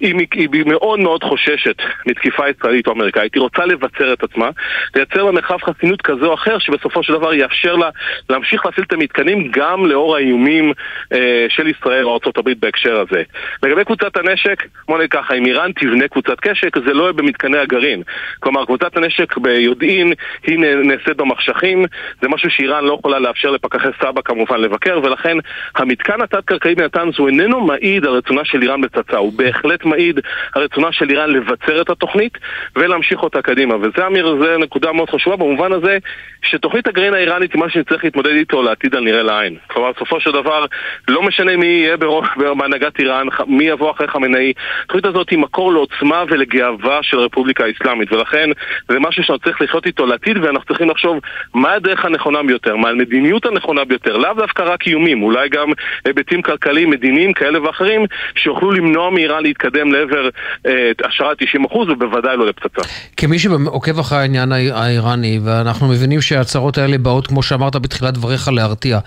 היא, 0.00 0.14
היא 0.32 0.64
מאוד 0.66 1.00
מאוד 1.00 1.22
חוששת 1.22 1.76
מתקיפה 2.06 2.48
ישראלית 2.48 2.86
או 2.86 2.92
אמריקאית, 2.92 3.34
היא 3.34 3.40
רוצה 3.40 3.64
לבצר 3.64 4.12
את 4.12 4.22
עצמה, 4.22 4.50
לייצר 4.96 5.22
לה 5.22 5.32
מרחב 5.32 5.58
חסינות 5.62 6.02
כזה 6.02 6.26
או 6.26 6.34
אחר 6.34 6.58
שבסופו 6.58 7.02
של 7.02 7.12
דבר 7.12 7.34
יאפשר 7.34 7.76
לה 7.76 7.90
להמשיך 8.30 8.66
להפעיל 8.66 8.86
את 8.86 8.92
המתקנים 8.92 9.48
גם 9.50 9.86
לאור 9.86 10.16
האיומים 10.16 10.72
אה, 11.12 11.46
של 11.48 11.66
ישראל 11.66 12.04
או 12.04 12.12
ארה"ב 12.12 12.50
בהקשר 12.60 13.00
הזה. 13.00 13.22
לגבי 13.62 13.84
קבוצת 13.84 14.16
הנשק, 14.16 14.64
בוא 14.88 14.98
נגיד 14.98 15.10
ככה, 15.10 15.34
אם 15.34 15.46
איראן 15.46 15.72
תבנה 15.72 16.08
קבוצת 16.08 16.40
קשק, 16.40 16.78
זה 16.78 16.94
לא 16.94 17.02
יהיה 17.02 17.12
במתקני 17.12 17.58
הגרעין. 17.58 18.02
כלומר, 18.40 18.64
קבוצת 18.64 18.96
הנשק 18.96 19.36
ביודעין 19.36 20.12
היא 20.46 20.58
נעשית 20.58 21.16
במחשכים, 21.16 21.84
זה 22.22 22.28
משהו 22.28 22.50
שאיראן 22.50 22.84
לא 22.84 22.96
יכולה 22.98 23.18
לאפשר 23.18 23.50
לפקחי 23.50 23.88
סבא 24.02 24.20
כמובן 24.24 24.60
לבקר, 24.60 25.00
ולכן 25.02 25.36
המתקן 25.76 26.20
התת 26.22 26.47
קרקעי 26.48 26.74
בנתנז 26.74 27.14
הוא 27.18 27.28
איננו 27.28 27.60
מעיד 27.60 28.04
על 28.04 28.12
רצונה 28.12 28.44
של 28.44 28.62
איראן 28.62 28.80
בפצצה, 28.80 29.16
הוא 29.16 29.32
בהחלט 29.32 29.84
מעיד 29.84 30.20
על 30.54 30.62
רצונה 30.62 30.92
של 30.92 31.10
איראן 31.10 31.30
לבצר 31.30 31.80
את 31.82 31.90
התוכנית 31.90 32.38
ולהמשיך 32.76 33.22
אותה 33.22 33.42
קדימה. 33.42 33.76
וזה, 33.76 34.06
אמיר, 34.06 34.36
זה 34.40 34.56
נקודה 34.58 34.92
מאוד 34.92 35.10
חשובה 35.10 35.36
במובן 35.36 35.72
הזה 35.72 35.98
שתוכנית 36.42 36.86
הגרעין 36.86 37.14
האיראנית 37.14 37.52
היא 37.52 37.60
מה 37.60 37.70
שנצטרך 37.70 38.04
להתמודד 38.04 38.30
איתו 38.30 38.62
לעתיד 38.62 38.94
הנראה 38.94 39.22
לעין. 39.22 39.56
כלומר, 39.66 39.92
בסופו 39.92 40.20
של 40.20 40.30
דבר, 40.32 40.64
לא 41.08 41.22
משנה 41.22 41.56
מי 41.56 41.66
יהיה 41.66 41.96
בהנהגת 42.36 42.98
איראן, 42.98 43.26
מי 43.46 43.64
יבוא 43.64 43.90
אחרי 43.90 44.08
חמינאי, 44.08 44.52
התוכנית 44.82 45.06
הזאת 45.06 45.30
היא 45.30 45.38
מקור 45.38 45.72
לעוצמה 45.72 46.24
ולגאווה 46.28 46.98
של 47.02 47.18
הרפובליקה 47.18 47.64
האסלאמית, 47.64 48.12
ולכן 48.12 48.50
זה 48.88 48.98
משהו 49.00 49.24
שאנחנו 49.24 49.44
צריכים 49.44 49.66
לחיות 49.66 49.86
איתו 49.86 50.06
לעתיד, 50.06 50.38
ואנחנו 50.38 50.66
צריכים 50.66 50.90
לחשוב 50.90 51.18
מה 51.54 51.72
הדרך 51.72 52.04
הנכונה 52.04 52.42
ביותר, 52.42 52.76
מה 52.76 52.88
המדיניות 52.88 53.46
הנכונה 53.46 53.84
ביותר, 53.84 54.16
לאו 54.16 54.34
דווקא 54.34 54.62
רק 54.62 54.86
איומים, 54.86 55.22
אולי 55.22 55.48
גם 55.48 55.68
היבטים 56.04 56.37
כלכליים, 56.42 56.90
מדיניים 56.90 57.32
כאלה 57.32 57.62
ואחרים, 57.62 58.06
שיוכלו 58.34 58.70
למנוע 58.70 59.10
מאיראן 59.10 59.42
להתקדם 59.42 59.92
לעבר 59.92 60.28
אה, 60.66 60.90
השערת 61.04 61.36
90% 61.42 61.76
ובוודאי 61.76 62.36
לא 62.36 62.46
לפצצה. 62.46 62.88
כמי 63.16 63.38
שעוקב 63.38 63.98
אחרי 63.98 64.18
העניין 64.18 64.52
האיראני, 64.52 65.40
ואנחנו 65.44 65.88
מבינים 65.88 66.20
שההצהרות 66.20 66.78
האלה 66.78 66.98
באות, 66.98 67.26
כמו 67.26 67.42
שאמרת 67.42 67.76
בתחילת 67.76 68.14
דבריך, 68.14 68.48
להרתיע. 68.48 68.98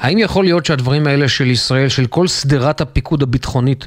האם 0.00 0.18
יכול 0.18 0.44
להיות 0.44 0.66
שהדברים 0.66 1.06
האלה 1.06 1.28
של 1.28 1.46
ישראל, 1.46 1.88
של 1.88 2.06
כל 2.06 2.26
שדרת 2.26 2.80
הפיקוד 2.80 3.22
הביטחונית, 3.22 3.86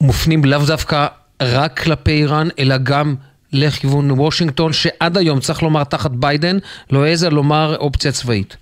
מופנים 0.00 0.44
לאו 0.44 0.58
דווקא 0.66 1.06
רק 1.42 1.80
כלפי 1.80 2.10
איראן, 2.10 2.48
אלא 2.58 2.74
גם 2.82 3.14
לכיוון 3.52 4.10
וושינגטון, 4.10 4.72
שעד 4.72 5.16
היום, 5.16 5.40
צריך 5.40 5.62
לומר, 5.62 5.84
תחת 5.84 6.10
ביידן, 6.10 6.58
לא 6.92 7.04
העזה 7.04 7.30
לומר 7.30 7.76
אופציה 7.76 8.12
צבאית? 8.12 8.56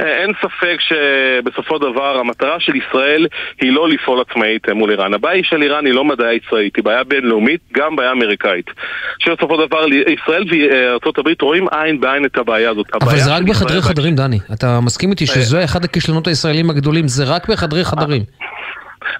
אין 0.00 0.32
ספק 0.42 0.76
שבסופו 0.80 1.78
דבר 1.78 2.18
המטרה 2.18 2.60
של 2.60 2.76
ישראל 2.76 3.26
היא 3.60 3.72
לא 3.72 3.88
לפעול 3.88 4.20
עצמאית 4.20 4.68
מול 4.68 4.90
איראן. 4.90 5.14
הבעיה 5.14 5.42
של 5.44 5.62
איראן 5.62 5.86
היא 5.86 5.94
לא 5.94 6.04
מדעי 6.04 6.38
ישראלית, 6.46 6.76
היא 6.76 6.84
בעיה 6.84 7.04
בינלאומית, 7.04 7.60
גם 7.72 7.96
בעיה 7.96 8.12
אמריקאית. 8.12 8.70
שבסופו 9.18 9.66
דבר 9.66 9.84
ישראל 10.08 10.44
וארה"ב 10.50 11.42
רואים 11.42 11.66
עין 11.70 12.00
בעין 12.00 12.24
את 12.24 12.38
הבעיה 12.38 12.70
הזאת. 12.70 12.86
אבל 12.94 13.16
זה 13.16 13.36
רק 13.36 13.42
בחדרי 13.42 13.82
חדרים, 13.82 14.14
דני. 14.14 14.38
אתה 14.52 14.80
מסכים 14.80 15.10
איתי 15.10 15.26
שזה 15.26 15.64
אחד 15.64 15.84
הכישלונות 15.84 16.26
הישראלים 16.26 16.70
הגדולים, 16.70 17.08
זה 17.08 17.24
רק 17.24 17.48
בחדרי 17.48 17.84
חדרים. 17.84 18.22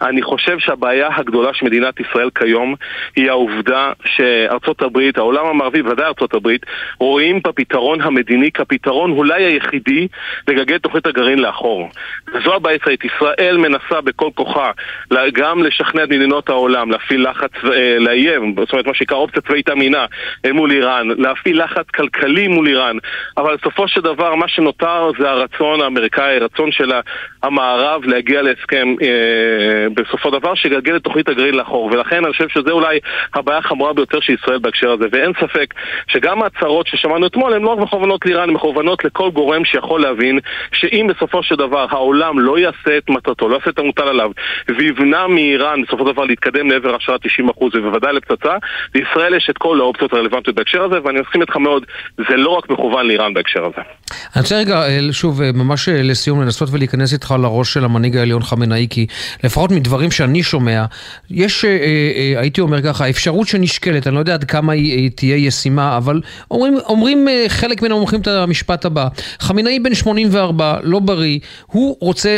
אני 0.03 0.23
חושב 0.23 0.59
שהבעיה 0.59 1.09
הגדולה 1.17 1.55
של 1.55 1.67
מדינת 1.67 2.01
ישראל 2.01 2.31
כיום 2.35 2.75
היא 3.17 3.31
העובדה 3.31 3.93
שארצות 4.05 4.83
הברית, 4.83 5.19
העולם 5.19 5.47
המערבי, 5.47 5.81
ודאי 5.81 6.07
ארצות 6.07 6.35
הברית, 6.35 6.67
רואים 7.01 7.41
בפתרון 7.45 8.01
המדיני 8.01 8.51
כפתרון 8.53 9.11
אולי 9.11 9.45
היחידי 9.45 10.09
לגלגל 10.49 10.77
את 10.77 10.83
תוכנית 10.83 11.07
הגרעין 11.07 11.39
לאחור. 11.39 11.89
וזו 12.35 12.55
הבעיה 12.55 12.77
הישראלית. 12.77 13.05
ישראל 13.05 13.57
מנסה 13.57 14.01
בכל 14.01 14.31
כוחה 14.35 14.71
גם 15.33 15.63
לשכנע 15.63 16.05
את 16.05 16.09
מדינות 16.09 16.49
העולם, 16.49 16.91
להפעיל 16.91 17.31
לחץ, 17.31 17.51
אה, 17.65 17.97
לאיים, 17.99 18.55
זאת 18.59 18.73
אומרת 18.73 18.87
מה 18.87 18.95
שנקרא 18.95 19.17
אופציה 19.17 19.43
צבאית 19.43 19.71
אמינה 19.71 20.07
מול 20.53 20.71
איראן, 20.71 21.09
להפעיל 21.19 21.65
לחץ 21.65 21.87
כלכלי 21.95 22.49
מול 22.49 22.69
איראן, 22.69 22.97
אבל 23.37 23.57
בסופו 23.57 23.89
של 23.89 24.01
דבר 24.01 24.35
מה 24.35 24.49
שנותר 24.49 25.11
זה 25.19 25.31
הרצון 25.31 25.81
האמריקאי, 25.81 26.37
הרצון 26.37 26.73
של 26.73 26.93
המערב 27.43 28.05
להגיע 28.05 28.43
להסכם 28.43 28.95
אה, 29.03 29.78
בסופו 29.95 30.31
דבר 30.31 30.55
שיגלגל 30.55 30.97
את 30.97 31.03
תוכנית 31.03 31.29
הגרעין 31.29 31.55
לאחור 31.55 31.91
ולכן 31.93 32.25
אני 32.25 32.33
חושב 32.33 32.49
שזה 32.49 32.71
אולי 32.71 32.99
הבעיה 33.35 33.59
החמורה 33.59 33.93
ביותר 33.93 34.21
של 34.21 34.33
ישראל 34.33 34.59
בהקשר 34.59 34.91
הזה 34.91 35.05
ואין 35.13 35.33
ספק 35.41 35.75
שגם 36.09 36.43
ההצהרות 36.43 36.87
ששמענו 36.87 37.27
אתמול 37.27 37.55
הן 37.55 37.63
לא 37.63 37.71
רק 37.71 37.79
מכוונות 37.79 38.27
לאיראן, 38.27 38.49
הן 38.49 38.55
מכוונות 38.55 39.05
לכל 39.05 39.31
גורם 39.31 39.65
שיכול 39.65 40.01
להבין 40.01 40.39
שאם 40.73 41.07
בסופו 41.15 41.43
של 41.43 41.57
דבר 41.57 41.87
העולם 41.91 42.39
לא 42.39 42.59
יעשה 42.59 42.99
את 42.99 43.11
מטרתו, 43.11 43.49
לא 43.49 43.55
יעשה 43.55 43.71
את 43.71 43.79
המוטל 43.79 44.09
עליו 44.09 44.31
ויבנע 44.79 45.27
מאיראן 45.27 45.83
בסופו 45.83 46.07
של 46.07 46.13
דבר 46.13 46.25
להתקדם 46.25 46.71
לעבר 46.71 46.95
השערת 46.95 47.21
90% 47.25 47.29
ובוודאי 47.61 48.13
לפצצה, 48.13 48.57
לישראל 48.95 49.35
יש 49.35 49.51
את 49.51 49.59
כל 49.59 49.81
האופציות 49.81 50.13
הרלוונטיות 50.13 50.57
בהקשר 50.57 50.85
הזה 50.85 50.97
ואני 51.05 51.21
מסכים 51.21 51.41
איתך 51.41 51.57
מאוד, 51.57 51.87
זה 52.17 52.37
לא 52.37 52.51
רק 52.51 52.71
מכוון 52.71 53.07
לאיראן 53.07 53.35
בהקשר 53.35 53.65
הזה. 53.65 53.83
אני 54.35 54.43
רוצה 54.43 54.57
רגע, 54.57 54.75
אה, 54.75 55.13
שוב, 55.13 55.43
אה, 55.43 55.51
ממש 55.55 55.89
אה, 55.89 56.03
לסיום, 56.03 56.43
לנסות 56.43 56.69
ולהיכנס 56.73 57.13
איתך 57.13 57.35
לראש 57.43 57.75
של 57.75 57.85
המנהיג 57.85 58.17
העליון 58.17 58.43
חמינאי, 58.43 58.87
כי 58.91 59.07
לפחות 59.45 59.68
מדברים 59.71 60.11
שאני 60.11 60.43
שומע, 60.43 60.85
יש, 61.31 61.65
הייתי 62.37 62.61
אומר 62.61 62.83
ככה, 62.83 63.11
אפשרות 63.11 63.49
שנשקלת, 63.49 64.07
אני 64.07 64.15
לא 64.15 64.21
יודע 64.21 64.35
עד 64.35 64.45
כמה 64.45 64.73
היא 64.73 65.11
תהיה 65.15 65.37
ישימה, 65.37 65.97
אבל 65.97 66.21
אומרים, 66.51 66.79
אומרים 66.87 67.29
חלק 67.49 67.83
מן 67.83 67.93
המומחים 67.93 68.21
את 68.21 68.27
המשפט 68.27 68.85
הבא, 68.85 69.09
חמינאי 69.39 69.79
בן 69.79 69.95
84, 69.95 70.77
לא 70.83 70.99
בריא, 70.99 71.39
הוא 71.67 71.97
רוצה, 72.01 72.37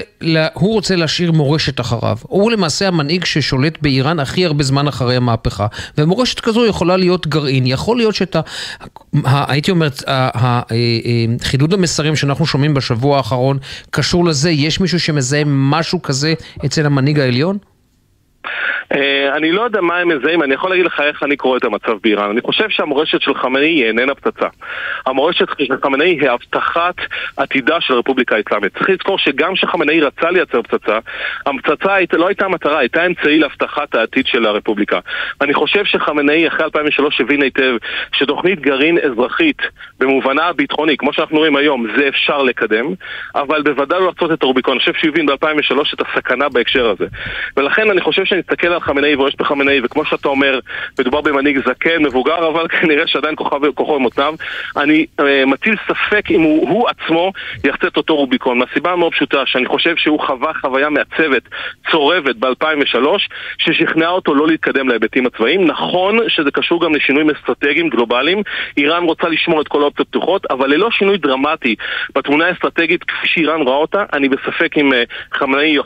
הוא 0.55 0.75
רוצה 0.75 0.97
להשאיר 0.97 1.33
מורשת 1.33 1.81
אחריו. 1.81 2.17
הוא 2.23 2.51
למעשה 2.51 2.89
המנהיג 2.89 3.25
ששולט 3.25 3.79
באיראן 3.83 4.21
הכי 4.21 4.47
הרבה 4.47 4.65
זמן 4.65 4.89
אחרי 4.89 5.17
המהפכה, 5.17 5.67
ומורשת 5.99 6.41
כזו 6.41 6.67
יכולה 6.67 6.97
להיות 6.97 7.27
גרעין. 7.27 7.67
יכול 7.67 7.97
להיות 7.97 8.15
שאת 8.15 8.37
ה... 8.37 8.41
הייתי 9.25 9.71
אומר, 9.71 9.89
חידוד 11.43 11.75
המסרים 11.75 12.17
שאנחנו 12.17 12.47
שומעים 12.47 12.75
בשבוע 12.75 13.17
האחרון 13.17 13.59
קשור 13.91 14.25
לזה? 14.25 14.51
יש 14.51 14.81
מישהו 14.81 15.01
שמזהה 15.01 15.43
משהו 15.47 16.03
כזה 16.03 16.35
אצל 16.65 16.87
המנהיג 16.87 17.20
העליון? 17.21 17.59
אה, 17.65 17.70
אני 19.37 19.53
לא 19.53 19.63
יודע 19.63 19.81
מה 19.81 19.97
הם 19.97 20.09
מזהים, 20.09 20.43
אני 20.43 20.55
יכול 20.55 20.71
להגיד 20.71 20.87
לך 20.87 21.01
איך 21.01 21.23
אני 21.23 21.37
קורא 21.37 21.57
את 21.57 21.65
המצב 21.65 21.93
באיראן. 22.03 22.31
אני 22.31 22.41
חושב 22.41 22.69
שהמורשת 22.69 23.21
של 23.21 23.35
חמינאי 23.35 23.69
היא 23.69 23.87
איננה 23.87 24.15
פצצה. 24.15 24.47
המורשת 25.07 25.47
של 25.59 25.75
חמינאי 25.83 26.19
היא 26.21 26.31
הבטחת 26.31 26.95
עתידה 27.37 27.81
של 27.81 27.95
הרפובליקה 27.95 28.37
האסלאמית. 28.37 28.77
צריך 28.79 28.91
לזכור 28.91 29.19
שגם 29.19 29.55
כשחמינאי 29.55 30.01
רצה 30.01 30.31
לייצר 30.31 30.63
פצצה, 30.63 30.99
הפצצה 31.47 31.97
לא 32.13 32.27
הייתה 32.27 32.49
מטרה, 32.49 32.79
הייתה 32.79 33.07
אמצעי 33.07 33.39
להבטחת 33.39 33.95
העתיד 33.95 34.27
של 34.27 34.47
הרפובליקה. 34.47 34.99
אני 35.41 35.55
חושב 35.55 35.85
שחמינאי 35.85 36.49
אחרי 36.49 36.65
2003 36.65 37.21
הבין 37.21 37.43
היטב 37.43 37.77
שתוכנית 38.13 38.61
גרעין 38.61 38.99
אזרחית 38.99 39.63
במובנה 40.01 40.43
הביטחוני, 40.43 40.97
כמו 40.97 41.13
שאנחנו 41.13 41.39
רואים 41.39 41.57
היום, 41.57 41.87
זה 41.97 42.09
אפשר 42.09 42.43
לקדם, 42.43 42.87
אבל 43.35 43.63
בוודאי 43.63 44.01
לא 44.01 44.07
לעשות 44.07 44.33
את 44.33 44.43
הרוביקון. 44.43 44.73
אני 44.73 44.81
חושב 44.81 44.93
שהוא 44.95 45.09
הבין 45.09 45.27
ב-2003 45.27 45.95
את 45.95 46.01
הסכנה 46.01 46.49
בהקשר 46.49 46.91
הזה. 46.91 47.07
ולכן 47.57 47.91
אני 47.91 48.01
חושב 48.01 48.25
שאני 48.25 48.41
אסתכל 48.41 48.80
על 48.81 48.87
חמינאי 48.87 49.17
ויש 49.17 49.37
בחמינאי, 49.37 49.81
וכמו 49.85 50.05
שאתה 50.05 50.29
אומר, 50.29 50.59
מדובר 50.99 51.21
במנהיג 51.21 51.59
זקן, 51.69 52.03
מבוגר, 52.03 52.49
אבל 52.49 52.69
כנראה 52.81 53.07
שעדיין 53.07 53.35
כוחו, 53.37 53.95
במותניו. 53.95 54.35
אני 54.77 55.07
uh, 55.21 55.25
מטיל 55.47 55.77
ספק 55.89 56.31
אם 56.31 56.41
הוא, 56.41 56.69
הוא 56.69 56.89
עצמו 56.89 57.33
יחצה 57.65 57.87
את 57.87 57.97
אותו 57.97 58.17
רוביקון, 58.17 58.59
מהסיבה 58.59 58.93
המאוד 58.93 59.13
פשוטה, 59.13 59.43
שאני 59.47 59.67
חושב 59.67 59.97
שהוא 59.97 60.21
חווה 60.21 60.53
חוויה 60.61 60.89
מעצבת, 60.91 61.43
צורבת 61.91 62.37
ב-2003, 62.37 62.99
ששכנעה 63.59 64.11
אותו 64.11 64.35
לא 64.35 64.47
להתקדם 64.47 64.89
להיבטים 64.89 65.27
הצבאיים. 65.27 65.67
נכון 65.67 66.19
שזה 66.29 66.51
קשור 66.51 66.85
גם 66.85 66.95
לשינויים 66.95 67.31
אסטרטגיים 67.31 67.89
גלובליים. 67.89 68.43
איראן 68.77 69.03
רוצה 69.03 69.29
לשמור 69.29 69.61
את 69.61 69.69
כל 69.69 69.83
האופציות 69.83 70.09
פתוחות, 70.09 70.47
אבל 70.51 70.71
ללא 70.71 70.91
שינוי 70.91 71.19
דרמטי 71.19 71.75
בתמונה 72.15 72.47
האסטרטגית 72.47 73.05
כפי 73.05 73.29
שאיראן 73.29 73.61
רואה 73.61 73.77
אותה, 73.77 74.05
אני 74.13 74.29
בספק 74.29 74.79
אם 74.79 74.93
uh, 74.93 75.37
חמינאי 75.39 75.77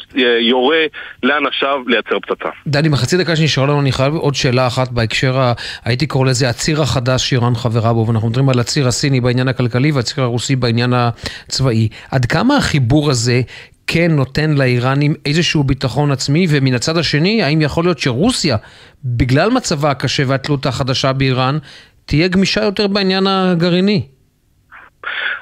יורה 0.40 0.84
לאנשיו 1.22 1.82
לייצר 1.86 2.18
פצצה. 2.20 2.48
דני, 2.84 2.92
בחצי 2.92 3.16
דקה 3.16 3.36
שנשארה 3.36 3.66
לנו 3.66 3.80
אני 3.80 3.92
חייב 3.92 4.14
עוד 4.14 4.34
שאלה 4.34 4.66
אחת 4.66 4.90
בהקשר, 4.90 5.38
ה... 5.38 5.52
הייתי 5.84 6.06
קורא 6.06 6.26
לזה 6.26 6.48
הציר 6.48 6.82
החדש 6.82 7.28
שאיראן 7.28 7.54
חברה 7.54 7.92
בו, 7.92 8.06
ואנחנו 8.06 8.28
מדברים 8.28 8.48
על 8.48 8.60
הציר 8.60 8.88
הסיני 8.88 9.20
בעניין 9.20 9.48
הכלכלי 9.48 9.90
והציר 9.92 10.24
הרוסי 10.24 10.56
בעניין 10.56 10.92
הצבאי. 10.92 11.88
עד 12.10 12.26
כמה 12.26 12.56
החיבור 12.56 13.10
הזה 13.10 13.42
כן 13.86 14.12
נותן 14.12 14.50
לאיראנים 14.50 15.14
איזשהו 15.26 15.64
ביטחון 15.64 16.12
עצמי, 16.12 16.46
ומן 16.48 16.74
הצד 16.74 16.96
השני, 16.96 17.42
האם 17.42 17.60
יכול 17.60 17.84
להיות 17.84 17.98
שרוסיה, 17.98 18.56
בגלל 19.04 19.50
מצבה 19.50 19.90
הקשה 19.90 20.22
והתלות 20.26 20.66
החדשה 20.66 21.12
באיראן, 21.12 21.58
תהיה 22.04 22.28
גמישה 22.28 22.64
יותר 22.64 22.86
בעניין 22.86 23.26
הגרעיני? 23.26 24.02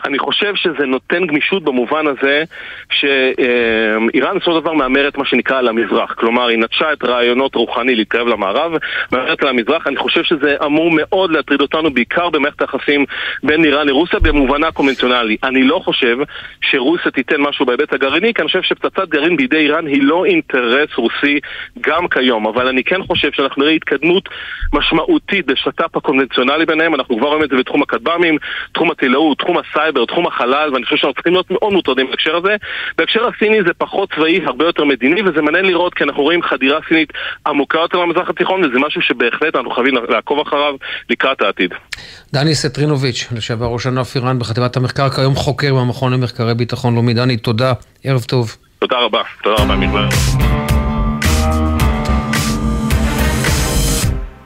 אני 0.05 0.19
חושב 0.19 0.55
שזה 0.55 0.87
נותן 0.87 1.27
גמישות 1.27 1.65
במובן 1.65 2.07
הזה 2.07 2.45
שאיראן 2.91 4.37
בסופו 4.37 4.55
של 4.55 4.61
דבר 4.61 4.73
מהמרת 4.73 5.19
מה 5.19 5.25
שנקרא 5.25 5.59
על 5.59 5.69
המזרח. 5.69 6.13
כלומר, 6.13 6.47
היא 6.47 6.59
נטשה 6.59 6.93
את 6.93 7.05
רעיונות 7.05 7.55
רוחני 7.55 7.95
להתקרב 7.95 8.29
למערב, 8.29 8.73
מהמרת 9.13 9.43
על 9.43 9.49
המזרח. 9.49 9.87
אני 9.87 9.97
חושב 9.97 10.23
שזה 10.23 10.57
אמור 10.65 10.91
מאוד 10.97 11.33
להטריד 11.33 11.61
אותנו, 11.61 11.91
בעיקר 11.91 12.31
במערכת 12.31 12.61
היחסים 12.61 13.05
בין 13.43 13.65
איראן 13.65 13.87
לרוסיה 13.89 14.21
במובנה 14.21 14.69
הקונבנציונלי. 14.69 15.37
אני 15.45 15.63
לא 15.63 15.81
חושב 15.85 16.17
שרוסיה 16.61 17.11
תיתן 17.11 17.41
משהו 17.41 17.67
בהיבט 17.67 17.93
הגרעיני, 17.93 18.35
כי 18.35 18.43
אני 18.43 18.49
חושב 18.49 18.63
שפצצת 18.63 19.09
גרעין 19.09 19.37
בידי 19.37 19.57
איראן 19.57 19.87
היא 19.87 20.03
לא 20.03 20.25
אינטרס 20.25 20.89
רוסי 20.97 21.41
גם 21.81 22.09
כיום. 22.09 22.47
אבל 22.47 22.69
אני 22.69 22.85
כן 22.85 23.03
חושב 23.03 23.33
שאנחנו 23.33 23.63
נראה 23.63 23.75
התקדמות 23.75 24.29
משמעותית 24.73 25.47
בשת"פ 25.47 25.97
הקונבנציונלי 25.97 26.67
ביניהם. 26.67 26.95
אנחנו 26.95 27.19
כבר 27.19 27.29
רואים 27.29 27.43
את 27.43 27.51
זה 27.51 27.57
בתחום 27.57 27.83
הכטב"מים, 27.83 28.39
תחום 28.73 28.91
הטילאות, 28.91 29.39
תחום 29.39 29.52
הסייבר, 29.59 30.05
תחום 30.05 30.27
החלל, 30.27 30.71
ואני 30.73 30.85
חושב 30.85 30.97
שאנחנו 30.97 31.15
צריכים 31.15 31.33
להיות 31.33 31.51
מאוד 31.51 31.73
מוטרדים 31.73 32.07
בהקשר 32.11 32.37
הזה. 32.37 32.57
בהקשר 32.99 33.29
הסיני 33.29 33.63
זה 33.67 33.73
פחות 33.79 34.13
צבאי, 34.15 34.41
הרבה 34.47 34.65
יותר 34.65 34.85
מדיני, 34.85 35.23
וזה 35.23 35.43
מעניין 35.43 35.65
לראות 35.65 35.95
כי 35.95 36.05
אנחנו 36.05 36.23
רואים 36.23 36.43
חדירה 36.43 36.79
סינית 36.89 37.13
עמוקה 37.47 37.79
יותר 37.79 37.99
למזרח 37.99 38.31
התיכון, 38.31 38.65
וזה 38.65 38.79
משהו 38.79 39.03
שבהחלט 39.03 39.57
אנחנו 39.57 39.71
חייבים 39.71 39.95
לעקוב 40.09 40.41
אחריו 40.41 40.75
לקראת 41.11 41.43
העתיד. 41.43 41.75
דני 42.35 42.55
סטרינוביץ', 42.55 43.29
לשעבר 43.37 43.67
ראש 43.67 43.87
ענף 43.87 44.17
איראן 44.17 44.39
בחטיבת 44.39 44.77
המחקר, 44.77 45.09
כיום 45.09 45.35
חוקר 45.35 45.75
במכון 45.75 46.13
למחקרי 46.13 46.55
ביטחון 46.55 46.95
לאומי. 46.95 47.15
דני, 47.15 47.37
תודה, 47.37 47.73
ערב 48.05 48.23
טוב. 48.23 48.57
תודה 48.79 48.99
רבה, 48.99 49.23
תודה 49.43 49.63
רבה, 49.63 49.77
מגבר. 49.77 50.72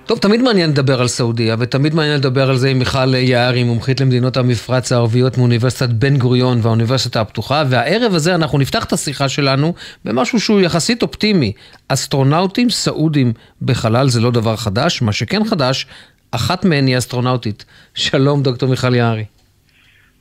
טוב, 0.07 0.19
תמיד 0.19 0.43
מעניין 0.43 0.71
לדבר 0.71 1.01
על 1.01 1.09
סעודיה, 1.09 1.57
ותמיד 1.59 1.95
מעניין 1.95 2.17
לדבר 2.17 2.51
על 2.51 2.57
זה 2.57 2.69
עם 2.69 2.79
מיכל 2.79 3.15
יערי, 3.15 3.65
מומחית 3.65 4.01
למדינות 4.01 4.37
המפרץ 4.37 4.93
הערביות 4.93 5.39
מאוניברסיטת 5.39 5.89
בן 5.89 6.17
גוריון 6.17 6.59
והאוניברסיטה 6.63 7.21
הפתוחה, 7.21 7.63
והערב 7.69 8.15
הזה 8.15 8.35
אנחנו 8.35 8.59
נפתח 8.59 8.85
את 8.85 8.93
השיחה 8.93 9.29
שלנו 9.29 9.75
במשהו 10.05 10.41
שהוא 10.41 10.61
יחסית 10.61 11.03
אופטימי. 11.03 11.53
אסטרונאוטים 11.89 12.71
סעודים 12.71 13.33
בחלל 13.63 14.09
זה 14.09 14.21
לא 14.21 14.31
דבר 14.31 14.57
חדש, 14.57 15.03
מה 15.03 15.13
שכן 15.13 15.45
חדש, 15.45 15.87
אחת 16.31 16.65
מהן 16.65 16.87
היא 16.87 16.99
אסטרונאוטית. 16.99 17.65
שלום, 17.95 18.43
דוקטור 18.43 18.69
מיכל 18.69 18.95
יערי. 18.95 19.25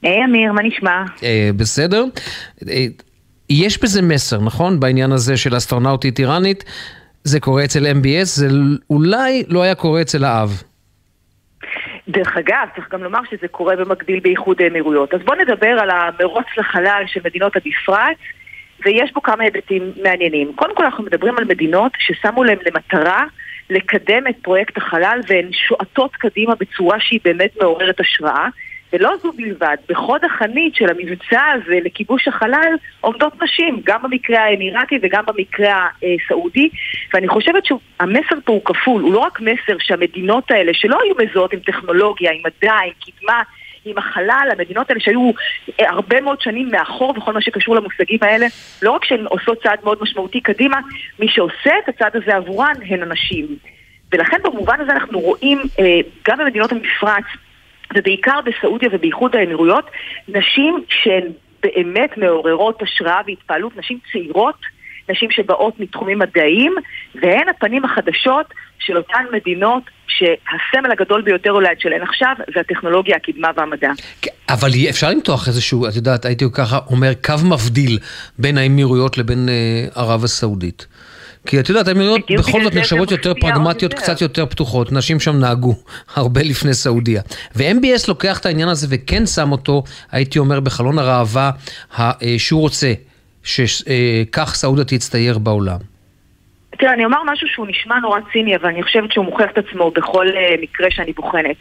היי 0.03 0.11
hey, 0.11 0.29
אמיר, 0.29 0.51
מה 0.51 0.61
נשמע? 0.63 1.03
אה, 1.23 1.49
בסדר. 1.55 2.05
אה, 2.69 2.85
יש 3.49 3.83
בזה 3.83 4.01
מסר, 4.01 4.41
נכון? 4.41 4.79
בעניין 4.79 5.11
הזה 5.11 5.37
של 5.37 5.57
אסטרונאוטית 5.57 6.19
איראנית. 6.19 6.63
זה 7.27 7.39
קורה 7.39 7.63
אצל 7.63 7.85
MBS, 7.85 8.25
זה 8.25 8.47
אולי 8.89 9.43
לא 9.47 9.63
היה 9.63 9.75
קורה 9.75 10.01
אצל 10.01 10.23
האב. 10.23 10.63
דרך 12.07 12.37
אגב, 12.37 12.67
צריך 12.75 12.91
גם 12.91 13.03
לומר 13.03 13.19
שזה 13.31 13.47
קורה 13.47 13.75
במקביל 13.75 14.19
באיחוד 14.19 14.61
האמירויות. 14.61 15.13
אז 15.13 15.19
בואו 15.25 15.41
נדבר 15.41 15.67
על 15.79 15.89
המרוץ 15.89 16.45
לחלל 16.57 17.03
של 17.07 17.19
מדינות 17.25 17.53
המפרץ, 17.55 18.17
ויש 18.85 19.13
בו 19.13 19.21
כמה 19.21 19.43
היבטים 19.43 19.91
מעניינים. 20.03 20.51
קודם 20.55 20.75
כל 20.75 20.83
אנחנו 20.83 21.03
מדברים 21.03 21.37
על 21.37 21.45
מדינות 21.45 21.91
ששמו 21.99 22.43
להם 22.43 22.57
למטרה 22.65 23.25
לקדם 23.69 24.27
את 24.29 24.35
פרויקט 24.41 24.77
החלל 24.77 25.19
והן 25.27 25.49
שועטות 25.51 26.15
קדימה 26.15 26.55
בצורה 26.55 26.99
שהיא 26.99 27.19
באמת 27.23 27.51
מעוררת 27.61 27.99
השראה. 27.99 28.47
ולא 28.95 29.11
זו 29.23 29.31
בלבד, 29.31 29.77
בחוד 29.89 30.25
החנית 30.25 30.75
של 30.75 30.89
המבצע 30.89 31.41
הזה 31.53 31.79
לכיבוש 31.83 32.27
החלל 32.27 32.73
עומדות 33.01 33.43
נשים, 33.43 33.81
גם 33.83 34.01
במקרה 34.01 34.39
האמירתי 34.43 34.99
וגם 35.01 35.23
במקרה 35.25 35.87
הסעודי, 36.03 36.69
ואני 37.13 37.27
חושבת 37.27 37.65
שהמסר 37.65 38.35
פה 38.45 38.53
הוא 38.53 38.61
כפול, 38.65 39.01
הוא 39.01 39.13
לא 39.13 39.19
רק 39.19 39.39
מסר 39.39 39.77
שהמדינות 39.79 40.51
האלה 40.51 40.71
שלא 40.73 40.97
היו 41.03 41.15
מזוהות 41.25 41.53
עם 41.53 41.59
טכנולוגיה, 41.59 42.31
עם 42.31 42.41
מדע, 42.45 42.73
עם 42.73 42.91
קדמה, 43.05 43.41
עם 43.85 43.97
החלל, 43.97 44.49
המדינות 44.51 44.89
האלה 44.89 44.99
שהיו 44.99 45.31
הרבה 45.79 46.21
מאוד 46.21 46.41
שנים 46.41 46.69
מאחור 46.71 47.13
בכל 47.13 47.33
מה 47.33 47.41
שקשור 47.41 47.75
למושגים 47.75 48.19
האלה, 48.21 48.47
לא 48.81 48.91
רק 48.91 49.05
שהן 49.05 49.25
עושות 49.25 49.63
צעד 49.63 49.79
מאוד 49.83 49.97
משמעותי 50.01 50.41
קדימה, 50.41 50.79
מי 51.19 51.27
שעושה 51.27 51.71
את 51.83 51.89
הצעד 51.89 52.15
הזה 52.15 52.35
עבורן 52.35 52.73
הן 52.85 53.03
הנשים. 53.03 53.45
ולכן 54.11 54.37
במובן 54.43 54.81
הזה 54.81 54.91
אנחנו 54.91 55.19
רואים 55.19 55.61
אה, 55.79 55.99
גם 56.27 56.37
במדינות 56.37 56.71
המפרץ 56.71 57.23
ובעיקר 57.95 58.39
בסעודיה 58.45 58.89
ובאיחוד 58.91 59.35
האמירויות, 59.35 59.85
נשים 60.27 60.83
שהן 60.89 61.31
באמת 61.63 62.17
מעוררות 62.17 62.81
השראה 62.81 63.21
והתפעלות, 63.27 63.77
נשים 63.77 63.99
צעירות, 64.11 64.55
נשים 65.09 65.31
שבאות 65.31 65.79
מתחומים 65.79 66.19
מדעיים, 66.19 66.75
והן 67.21 67.49
הפנים 67.49 67.85
החדשות 67.85 68.45
של 68.79 68.97
אותן 68.97 69.25
מדינות 69.33 69.83
שהסמל 70.07 70.91
הגדול 70.91 71.21
ביותר 71.21 71.51
אולי 71.51 71.75
שלהן 71.79 72.01
עכשיו 72.01 72.35
זה 72.53 72.59
הטכנולוגיה, 72.59 73.15
הקדמה 73.15 73.51
והמדע. 73.57 73.91
כן, 74.21 74.31
אבל 74.49 74.69
אפשר 74.89 75.09
למתוח 75.09 75.47
איזשהו, 75.47 75.87
את 75.87 75.95
יודעת, 75.95 76.25
הייתי 76.25 76.45
ככה 76.53 76.79
אומר, 76.89 77.13
קו 77.23 77.33
מבדיל 77.49 77.99
בין 78.39 78.57
האמירויות 78.57 79.17
לבין 79.17 79.49
אה, 79.49 80.01
ערב 80.01 80.23
הסעודית. 80.23 80.87
כי 81.45 81.59
את 81.59 81.69
יודעת, 81.69 81.87
האמירויות 81.87 82.31
בכל 82.39 82.63
זאת 82.63 82.75
נחשבות 82.75 83.11
יותר 83.11 83.33
פרגמטיות, 83.33 83.93
קצת 83.93 84.21
יותר 84.21 84.45
פתוחות. 84.45 84.91
נשים 84.91 85.19
שם 85.19 85.39
נהגו 85.39 85.75
הרבה 86.15 86.41
לפני 86.43 86.73
סעודיה. 86.73 87.21
ו-MBS 87.55 88.05
לוקח 88.07 88.39
את 88.39 88.45
העניין 88.45 88.67
הזה 88.67 88.87
וכן 88.89 89.25
שם 89.25 89.51
אותו, 89.51 89.83
הייתי 90.11 90.39
אומר, 90.39 90.59
בחלון 90.59 90.99
הראווה 90.99 91.51
שהוא 92.37 92.61
רוצה, 92.61 92.93
שכך 93.43 94.55
סעודיה 94.55 94.83
תצטייר 94.83 95.37
בעולם. 95.37 95.77
תראה, 96.79 96.93
אני 96.93 97.05
אומר 97.05 97.17
משהו 97.25 97.47
שהוא 97.47 97.67
נשמע 97.67 97.99
נורא 97.99 98.19
ציני, 98.33 98.55
אבל 98.55 98.69
אני 98.69 98.83
חושבת 98.83 99.11
שהוא 99.11 99.25
מוכיח 99.25 99.51
את 99.51 99.57
עצמו 99.57 99.91
בכל 99.91 100.27
uh, 100.27 100.61
מקרה 100.61 100.87
שאני 100.91 101.13
בוחנת. 101.13 101.55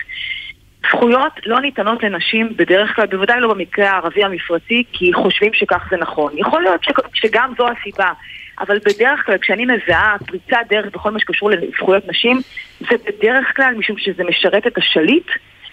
זכויות 0.89 1.33
לא 1.47 1.61
ניתנות 1.61 2.03
לנשים 2.03 2.53
בדרך 2.57 2.97
כלל, 2.97 3.07
בוודאי 3.07 3.41
לא 3.41 3.55
במקרה 3.55 3.91
הערבי 3.91 4.25
המפרצי, 4.25 4.85
כי 4.93 5.13
חושבים 5.13 5.55
שכך 5.55 5.87
זה 5.91 5.97
נכון. 5.97 6.33
יכול 6.37 6.63
להיות 6.63 6.81
שגם 7.15 7.53
זו 7.59 7.69
הסיבה, 7.69 8.13
אבל 8.61 8.79
בדרך 8.79 9.27
כלל 9.27 9.39
כשאני 9.39 9.65
מזהה 9.65 10.17
פריצת 10.27 10.57
דרך 10.69 10.87
בכל 10.95 11.11
מה 11.11 11.19
שקשור 11.21 11.51
לזכויות 11.51 12.09
נשים, 12.09 12.41
זה 12.81 12.97
בדרך 13.07 13.57
כלל 13.57 13.75
משום 13.75 13.99
שזה 13.99 14.25
משרת 14.25 14.67
את 14.67 14.79
השליט, 14.79 15.27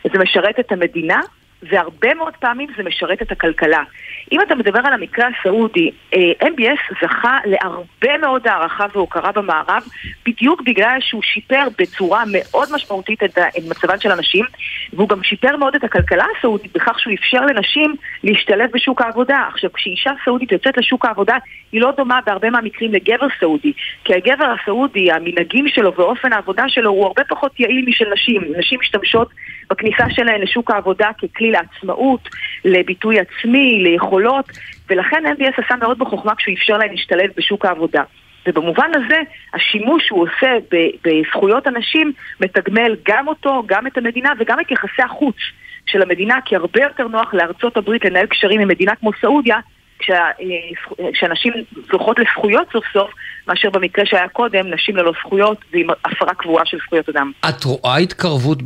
זה 0.04 0.20
משרת 0.20 0.60
את 0.60 0.72
המדינה, 0.72 1.20
והרבה 1.64 2.14
מאוד 2.14 2.34
פעמים 2.40 2.70
זה 2.78 2.84
משרת 2.84 3.22
את 3.22 3.32
הכלכלה. 3.32 3.84
אם 4.32 4.42
אתה 4.42 4.56
מדבר 4.56 4.80
על 4.84 4.94
המקרה 4.94 5.28
הסעודי, 5.28 5.92
אה, 6.14 6.48
MBS 6.48 6.96
זכה 7.02 7.38
להרבה 7.46 8.18
מאוד 8.22 8.48
הערכה 8.48 8.86
והוקרה 8.94 9.32
במערב, 9.32 9.84
בדיוק 10.26 10.62
בגלל 10.62 10.98
שהוא 11.02 11.22
שיפר 11.24 11.68
בצורה 11.78 12.24
מאוד 12.32 12.70
משמעותית 12.72 13.24
את 13.24 13.38
מצבן 13.70 14.00
של 14.00 14.12
הנשים, 14.12 14.46
והוא 14.94 15.10
גם 15.10 15.24
שיפר 15.24 15.58
מאוד 15.58 15.76
את 15.76 15.84
הכלכלה 15.84 16.26
הסעודית 16.38 16.74
בכך 16.74 17.00
שהוא 17.00 17.14
אפשר 17.14 17.46
לנשים 17.46 17.96
להשתלב 18.24 18.70
בשוק 18.74 19.02
העבודה. 19.02 19.48
עכשיו, 19.54 19.74
כשאישה 19.74 20.12
סעודית 20.26 20.52
יוצאת 20.52 20.78
לשוק 20.78 21.06
העבודה, 21.06 21.38
היא 21.72 21.82
לא 21.82 21.92
דומה 21.98 22.20
בהרבה 22.26 22.50
מהמקרים 22.50 22.94
לגבר 22.94 23.28
סעודי, 23.40 23.74
כי 24.04 24.14
הגבר 24.14 24.54
הסעודי, 24.62 25.12
המנהגים 25.12 25.68
שלו 25.68 25.94
ואופן 25.96 26.34
העבודה 26.34 26.64
שלו 26.70 26.90
הוא 26.90 27.06
הרבה 27.06 27.24
פחות 27.24 27.60
יעיל 27.60 27.86
משל 27.88 28.06
נשים. 28.14 28.42
נשים 28.58 28.80
משתמשות 28.80 29.30
בכניסה 29.72 30.04
שלהן 30.10 30.42
לשוק 30.42 30.72
העבודה 30.72 31.10
ככלי 31.22 31.52
לעצמאות, 31.52 32.30
לביטוי 32.66 33.18
עצמי, 33.20 33.84
ליכולות, 33.84 34.46
ולכן 34.90 35.24
MBS 35.26 35.66
עשה 35.66 35.76
מאוד 35.76 36.00
בחוכמה 36.00 36.36
כשהוא 36.36 36.54
אפשר 36.54 36.78
להן 36.78 36.90
להשתלב 36.90 37.30
בשוק 37.38 37.66
העבודה. 37.66 38.04
ובמובן 38.48 38.92
הזה, 38.96 39.20
השימוש 39.54 40.08
שהוא 40.08 40.24
עושה 40.24 40.78
בזכויות 41.04 41.68
הנשים 41.68 42.12
מתגמל 42.40 42.96
גם 43.06 43.28
אותו, 43.28 43.64
גם 43.66 43.88
את 43.88 43.98
המדינה 43.98 44.30
וגם 44.40 44.60
את 44.60 44.72
יחסי 44.72 45.02
החוץ 45.02 45.36
של 45.86 46.02
המדינה, 46.02 46.36
כי 46.46 46.56
הרבה 46.56 46.84
יותר 46.84 47.08
נוח 47.08 47.34
לארצות 47.34 47.78
הברית 47.78 48.06
לנהל 48.06 48.26
קשרים 48.26 48.62
עם 48.62 48.68
מדינה 48.68 48.96
כמו 48.96 49.12
סעודיה, 49.22 49.58
כשאנשים 51.14 51.54
זוכות 51.92 52.20
לזכויות 52.20 52.68
סוף 52.74 52.84
סוף, 52.94 53.10
מאשר 53.48 53.70
במקרה 53.70 54.06
שהיה 54.06 54.28
קודם, 54.28 54.74
נשים 54.74 54.96
ללא 54.96 55.12
זכויות 55.20 55.58
ועם 55.74 55.88
הפרה 56.06 56.34
קבועה 56.34 56.66
של 56.66 56.78
זכויות 56.86 57.10
אדם. 57.10 57.32
את 57.50 57.64
רואה 57.64 57.98
התקרבות, 57.98 58.58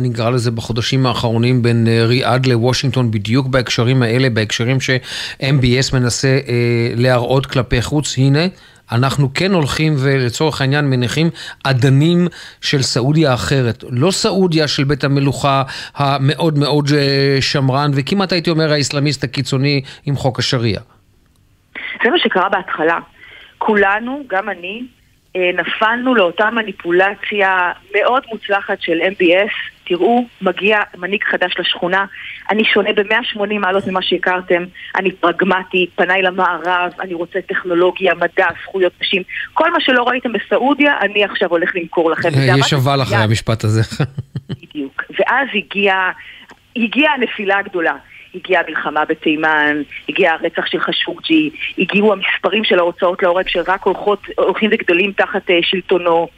נקרא 0.00 0.30
לזה, 0.30 0.50
בחודשים 0.50 1.06
האחרונים 1.06 1.62
בין 1.62 1.86
אה, 1.88 2.06
ריאד 2.06 2.46
לוושינגטון, 2.46 3.10
בדיוק 3.10 3.46
בהקשרים 3.46 4.02
האלה, 4.02 4.30
בהקשרים 4.30 4.80
ש-MBS 4.80 5.94
מנסה 5.94 6.28
אה, 6.28 6.92
להראות 6.96 7.46
כלפי 7.46 7.82
חוץ? 7.82 8.14
הנה. 8.18 8.46
אנחנו 8.92 9.34
כן 9.34 9.52
הולכים 9.52 9.92
ולצורך 9.98 10.60
העניין 10.60 10.90
מניחים 10.90 11.30
אדנים 11.64 12.26
של 12.60 12.82
סעודיה 12.82 13.34
אחרת. 13.34 13.84
לא 13.90 14.10
סעודיה 14.10 14.68
של 14.68 14.84
בית 14.84 15.04
המלוכה 15.04 15.62
המאוד 15.96 16.58
מאוד 16.58 16.88
אה, 16.96 17.38
שמרן, 17.40 17.90
וכמעט 17.94 18.32
הייתי 18.32 18.50
אומר 18.50 18.72
האסלאמיסט 18.72 19.24
הקיצוני 19.24 19.82
עם 20.06 20.16
חוק 20.16 20.38
השריעה. 20.38 20.82
זה 22.04 22.10
מה 22.10 22.18
שקרה 22.18 22.48
בהתחלה. 22.48 22.98
כולנו, 23.58 24.24
גם 24.26 24.50
אני, 24.50 24.82
אה, 25.36 25.50
נפלנו 25.54 26.14
לאותה 26.14 26.50
מניפולציה 26.50 27.72
מאוד 27.94 28.22
מוצלחת 28.32 28.80
של 28.80 28.98
MBS. 29.00 29.75
תראו, 29.86 30.26
מגיע 30.42 30.78
מנהיג 30.96 31.24
חדש 31.24 31.54
לשכונה, 31.58 32.04
אני 32.50 32.64
שונה 32.64 32.92
ב-180 32.92 33.58
מעלות 33.60 33.86
ממה 33.86 34.02
שהכרתם, 34.02 34.64
אני 34.96 35.12
פרגמטי, 35.12 35.86
פניי 35.94 36.22
למערב, 36.22 36.92
אני 37.00 37.14
רוצה 37.14 37.38
טכנולוגיה, 37.48 38.14
מדע, 38.14 38.46
זכויות 38.62 38.92
נשים, 39.00 39.22
כל 39.54 39.72
מה 39.72 39.80
שלא 39.80 40.02
ראיתם 40.02 40.32
בסעודיה, 40.32 40.94
אני 41.00 41.24
עכשיו 41.24 41.50
הולך 41.50 41.70
למכור 41.74 42.10
לכם. 42.10 42.28
יש 42.58 42.72
אבל 42.72 43.02
אחרי 43.02 43.16
המשפט 43.16 43.64
הזה. 43.64 43.82
בדיוק. 44.50 45.02
ואז 45.18 45.48
הגיעה 45.54 46.12
הגיע 46.76 47.10
הנפילה 47.10 47.58
הגדולה. 47.58 47.94
הגיעה 48.34 48.62
המלחמה 48.66 49.04
בתימן, 49.04 49.82
הגיע 50.08 50.32
הרצח 50.32 50.66
של 50.66 50.80
חשוקג'י, 50.80 51.50
הגיעו 51.78 52.12
המספרים 52.12 52.64
של 52.64 52.78
ההוצאות 52.78 53.22
להורג 53.22 53.48
שרק 53.48 53.82
הולכות, 53.82 54.26
הולכים 54.38 54.70
וגדלים 54.72 55.12
תחת 55.12 55.50
uh, 55.50 55.52
שלטונו. 55.62 56.28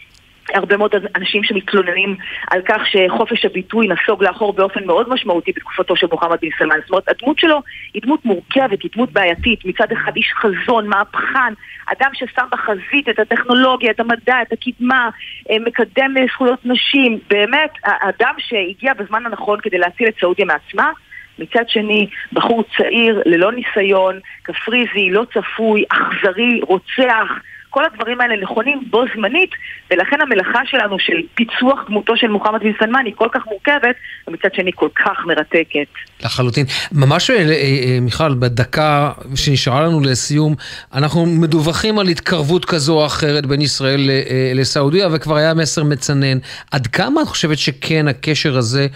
הרבה 0.54 0.76
מאוד 0.76 0.94
אנשים 1.16 1.44
שמתלוננים 1.44 2.16
על 2.50 2.61
כך 2.68 2.82
שחופש 2.87 3.44
הביטוי 3.44 3.88
נסוג 3.88 4.24
לאחור 4.24 4.52
באופן 4.52 4.84
מאוד 4.84 5.08
משמעותי 5.08 5.52
בתקופתו 5.56 5.96
של 5.96 6.06
מוחמד 6.11 6.37
בן 6.42 6.48
סלמן. 6.58 6.76
זאת 6.80 6.90
אומרת, 6.90 7.08
הדמות 7.08 7.38
שלו 7.38 7.62
היא 7.94 8.02
דמות 8.02 8.24
מורכבת, 8.24 8.82
היא 8.82 8.90
דמות 8.94 9.12
בעייתית. 9.12 9.64
מצד 9.64 9.92
אחד 9.92 10.16
איש 10.16 10.32
חזון, 10.32 10.88
מהפכן, 10.88 11.52
אדם 11.87 12.11
ששם 12.14 12.46
בחזית 12.52 13.08
את 13.08 13.18
הטכנולוגיה, 13.18 13.90
את 13.90 14.00
המדע, 14.00 14.42
את 14.42 14.52
הקדמה, 14.52 15.11
אה, 15.50 15.56
מקדם 15.66 16.14
זכויות 16.32 16.58
נשים. 16.64 17.18
באמת, 17.30 17.70
אדם 17.82 18.34
שהגיע 18.38 18.94
בזמן 18.94 19.26
הנכון 19.26 19.61
כדי 19.62 19.78
להציל 19.78 20.08
את 20.08 20.14
סעודיה 20.20 20.44
מעצמה. 20.44 20.90
מצד 21.38 21.68
שני, 21.68 22.08
בחור 22.32 22.64
צעיר, 22.76 23.22
ללא 23.26 23.52
ניסיון, 23.52 24.20
קפריזי, 24.42 25.11
לא 25.11 25.24
צפוי, 25.34 25.84
אכזרי, 25.88 26.61
רוצח. 26.62 27.28
כל 27.70 27.85
הדברים 27.85 28.20
האלה 28.20 28.37
נכונים 28.42 28.83
בו 28.90 29.04
זמנית, 29.14 29.50
ולכן 29.90 30.16
המלאכה 30.20 30.61
שלנו 30.64 30.98
של 30.98 31.12
פיצוח 31.35 31.78
דמותו 31.88 32.16
של 32.16 32.28
מוחמד 32.28 32.61
בן 32.61 32.72
סלמן 32.78 33.02
היא 33.04 33.14
כל 33.16 33.28
כך 33.33 33.46
מורכבת, 33.46 33.96
ומצד 34.28 34.48
שני 34.54 34.70
כל 34.74 34.88
כך 34.94 35.26
מרתקת. 35.26 35.88
לחלוטין. 36.24 36.66
ממש, 36.92 37.31
אה, 37.31 37.37
אה, 37.37 37.98
מיכל, 38.00 38.35
בדקה 38.35 39.12
שנשארה 39.35 39.83
לנו 39.83 40.00
לסיום, 40.00 40.54
אנחנו 40.94 41.26
מדווחים 41.26 41.98
על 41.98 42.09
התקרבות 42.09 42.64
כזו 42.64 43.00
או 43.00 43.07
אחרת 43.07 43.46
בין 43.46 43.61
ישראל 43.61 44.11
אה, 44.11 44.52
לסעודיה, 44.54 45.09
וכבר 45.12 45.37
היה 45.37 45.54
מסר 45.54 45.85
מצנן. 45.85 46.38
עד 46.70 46.87
כמה 46.87 47.22
את 47.22 47.26
חושבת 47.26 47.59
שכן 47.59 48.09
הקשר 48.09 48.57
הזה 48.57 48.87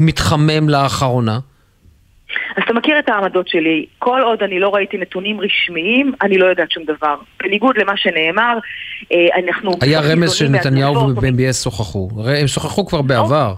מתחמם 0.00 0.68
לאחרונה? 0.68 1.38
אז 2.56 2.62
אתה 2.64 2.72
מכיר 2.72 2.98
את 2.98 3.08
העמדות 3.08 3.48
שלי, 3.48 3.86
כל 3.98 4.20
עוד 4.24 4.42
אני 4.42 4.60
לא 4.60 4.74
ראיתי 4.74 4.96
נתונים 4.98 5.40
רשמיים, 5.40 6.12
אני 6.22 6.38
לא 6.38 6.46
יודעת 6.46 6.70
שום 6.70 6.84
דבר. 6.84 7.14
בניגוד 7.42 7.78
למה 7.78 7.92
שנאמר, 7.96 8.58
אה, 9.12 9.26
אנחנו... 9.44 9.72
היה 9.80 10.00
רמז 10.00 10.32
שנתניהו 10.32 10.94
ו-BS 10.94 11.52
שוחחו. 11.52 12.08
הם 12.40 12.46
שוחחו 12.46 12.86
כבר 12.86 13.02
בעבר. 13.02 13.54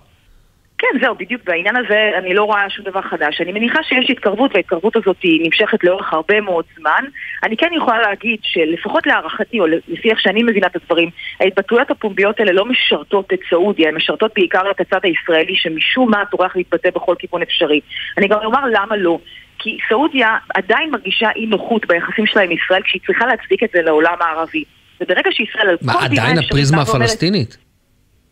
כן, 0.80 0.98
זהו, 1.00 1.14
בדיוק 1.14 1.42
בעניין 1.44 1.76
הזה 1.76 2.10
אני 2.18 2.34
לא 2.34 2.44
רואה 2.44 2.70
שום 2.70 2.84
דבר 2.84 3.02
חדש. 3.02 3.40
אני 3.40 3.52
מניחה 3.52 3.82
שיש 3.82 4.10
התקרבות, 4.10 4.50
וההתקרבות 4.54 4.96
הזאת 4.96 5.16
היא 5.22 5.44
נמשכת 5.44 5.84
לאורך 5.84 6.12
הרבה 6.12 6.40
מאוד 6.40 6.64
זמן. 6.78 7.04
אני 7.42 7.56
כן 7.56 7.70
יכולה 7.76 8.00
להגיד 8.02 8.38
שלפחות 8.42 9.06
להערכתי, 9.06 9.60
או 9.60 9.66
לפי 9.66 10.10
איך 10.10 10.20
שאני 10.20 10.42
מבינה 10.42 10.66
את 10.66 10.76
הדברים, 10.76 11.10
ההתבטאויות 11.40 11.90
הפומביות 11.90 12.40
האלה 12.40 12.52
לא 12.52 12.64
משרתות 12.64 13.32
את 13.32 13.38
סעודיה, 13.50 13.88
הן 13.88 13.94
משרתות 13.94 14.32
בעיקר 14.36 14.70
את 14.70 14.80
הצד 14.80 15.00
הישראלי, 15.02 15.56
שמשום 15.56 16.10
מה 16.10 16.24
טורח 16.30 16.56
להתבטא 16.56 16.90
בכל 16.94 17.14
כיוון 17.18 17.42
אפשרי. 17.42 17.80
אני 18.18 18.28
גם 18.28 18.38
אומר 18.44 18.60
למה 18.72 18.96
לא. 18.96 19.18
כי 19.58 19.78
סעודיה 19.88 20.36
עדיין 20.54 20.90
מרגישה 20.90 21.28
אי 21.36 21.46
נוחות 21.46 21.86
ביחסים 21.86 22.26
שלה 22.26 22.42
עם 22.42 22.50
ישראל 22.52 22.82
כשהיא 22.82 23.02
צריכה 23.06 23.26
להצדיק 23.26 23.62
את 23.62 23.68
זה 23.74 23.82
לעולם 23.82 24.16
הערבי. 24.20 24.64
וברגע 25.00 25.30
שישראל 25.32 25.68
על 25.68 25.76
כל 25.76 25.86
בימה... 25.86 25.94
מה, 25.94 26.04
עדיין 26.04 26.38
הפריזמה 26.38 26.82
הפלסטינית? 26.82 27.69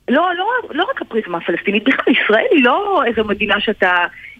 לא, 0.09 0.29
לא, 0.39 0.47
לא 0.71 0.87
רק 0.91 1.03
הפריזמה 1.03 1.39
הפלסטינית, 1.39 1.85
בכלל 1.85 2.15
ישראל 2.23 2.47
היא 2.51 2.65
לא 2.65 3.03
איזו 3.07 3.25
מדינה 3.25 3.61
שאתה 3.61 3.93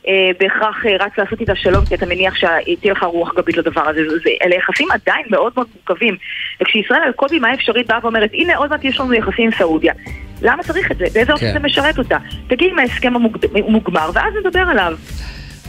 אה, 0.09 0.31
בהכרח 0.41 0.87
אה, 0.87 0.97
רץ 1.07 1.13
לעשות 1.19 1.41
איתה 1.41 1.55
שלום 1.57 1.85
כי 1.87 1.95
אתה 1.95 2.07
מניח 2.07 2.35
שתהיה 2.35 2.93
לך 2.93 3.03
רוח 3.03 3.35
גבית 3.37 3.57
לדבר 3.57 3.89
הזה. 3.89 4.01
זה, 4.09 4.31
אלה 4.45 4.57
יחסים 4.57 4.89
עדיין 4.91 5.27
מאוד 5.31 5.53
מאוד 5.57 5.67
מורכבים. 5.75 6.17
וכשישראל 6.61 7.01
על 7.07 7.13
כל 7.17 7.27
בימה 7.31 7.55
אפשרית 7.55 7.87
באה 7.87 7.99
ואומרת, 8.03 8.31
הנה 8.33 8.57
עוד 8.57 8.71
מעט 8.71 8.85
יש 8.85 9.01
לנו 9.01 9.15
יחסים 9.15 9.45
עם 9.45 9.51
סעודיה. 9.59 9.93
למה 10.43 10.63
צריך 10.63 10.93
את 10.93 10.97
זה? 10.97 11.05
באיזה 11.15 11.33
אופן 11.33 11.47
כן. 11.47 11.53
זה 11.53 11.59
משרת 11.59 11.99
אותה? 11.99 12.19
תגיד 12.49 12.71
אם 12.73 12.79
ההסכם 12.79 13.13
המוגמר, 13.17 14.11
ואז 14.15 14.35
נדבר 14.45 14.61
עליו. 14.61 14.97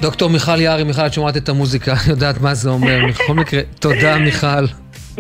דוקטור 0.02 0.30
מיכל 0.30 0.62
יערי, 0.62 0.84
מיכל, 0.84 1.06
את 1.06 1.14
שומעת 1.14 1.38
את 1.38 1.50
המוזיקה, 1.50 1.94
יודעת 2.12 2.42
מה 2.42 2.54
זה 2.54 2.70
אומר. 2.70 3.00
בכל 3.10 3.34
מקרה, 3.34 3.62
תודה 3.80 4.18
מיכל. 4.18 4.66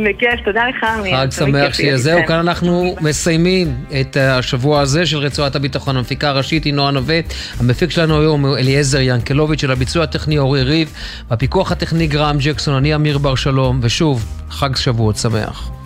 בכיף, 0.03 0.45
תודה 0.45 0.61
לך. 0.67 0.85
חג 1.11 1.27
שמח 1.31 1.73
שיהיה. 1.73 1.97
זהו, 1.97 2.19
כאן 2.27 2.35
אנחנו 2.35 2.95
מסיימים 3.01 3.75
את 4.01 4.17
השבוע 4.17 4.81
הזה 4.81 5.05
של 5.05 5.17
רצועת 5.17 5.55
הביטחון. 5.55 5.97
המפיקה 5.97 6.29
הראשית 6.29 6.63
היא 6.63 6.73
נועה 6.73 6.91
נווה, 6.91 7.19
המפיק 7.59 7.91
שלנו 7.91 8.19
היום 8.19 8.45
הוא 8.45 8.57
אליעזר 8.57 8.99
ינקלוביץ', 9.01 9.61
של 9.61 9.71
הביצוע 9.71 10.03
הטכני 10.03 10.37
אורי 10.37 10.63
ריב, 10.63 10.93
והפיקוח 11.29 11.71
הטכני 11.71 12.07
גרם 12.07 12.37
ג'קסון, 12.39 12.75
אני 12.75 12.95
אמיר 12.95 13.17
בר 13.17 13.35
שלום, 13.35 13.79
ושוב, 13.83 14.25
חג 14.49 14.75
שבועות 14.75 15.17
שמח. 15.17 15.78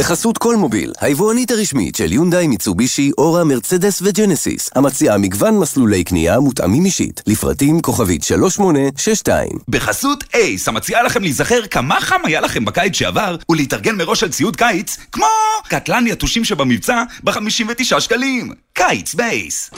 בחסות 0.00 0.38
כל 0.38 0.56
מוביל, 0.56 0.92
היבואנית 1.00 1.50
הרשמית 1.50 1.96
של 1.96 2.12
יונדאי, 2.12 2.46
מיצובישי, 2.46 3.10
אורה, 3.18 3.44
מרצדס 3.44 4.02
וג'נסיס, 4.02 4.70
המציעה 4.74 5.18
מגוון 5.18 5.58
מסלולי 5.58 6.04
קנייה 6.04 6.40
מותאמים 6.40 6.84
אישית, 6.84 7.22
לפרטים 7.26 7.80
כוכבית 7.80 8.22
3862. 8.22 9.48
בחסות 9.68 10.24
אייס, 10.34 10.68
המציעה 10.68 11.02
לכם 11.02 11.22
להיזכר 11.22 11.66
כמה 11.66 12.00
חם 12.00 12.20
היה 12.24 12.40
לכם 12.40 12.64
בקיץ 12.64 12.96
שעבר, 12.96 13.36
ולהתארגן 13.48 13.96
מראש 13.96 14.22
על 14.22 14.28
ציוד 14.28 14.56
קיץ, 14.56 14.96
כמו 15.12 15.26
קטלן 15.68 16.06
יתושים 16.06 16.44
שבמבצע 16.44 17.02
ב-59 17.24 18.00
שקלים. 18.00 18.52
קיץ 18.72 19.14
בייס. 19.14 19.70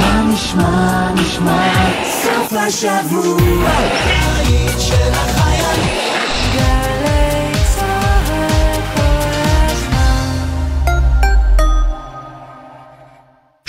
מה 0.00 0.22
נשמע, 0.34 1.12
נשמע, 1.14 1.90
סוף 2.22 2.52
השבוע, 2.52 3.48
של 4.78 5.12
החיילים. 5.12 6.01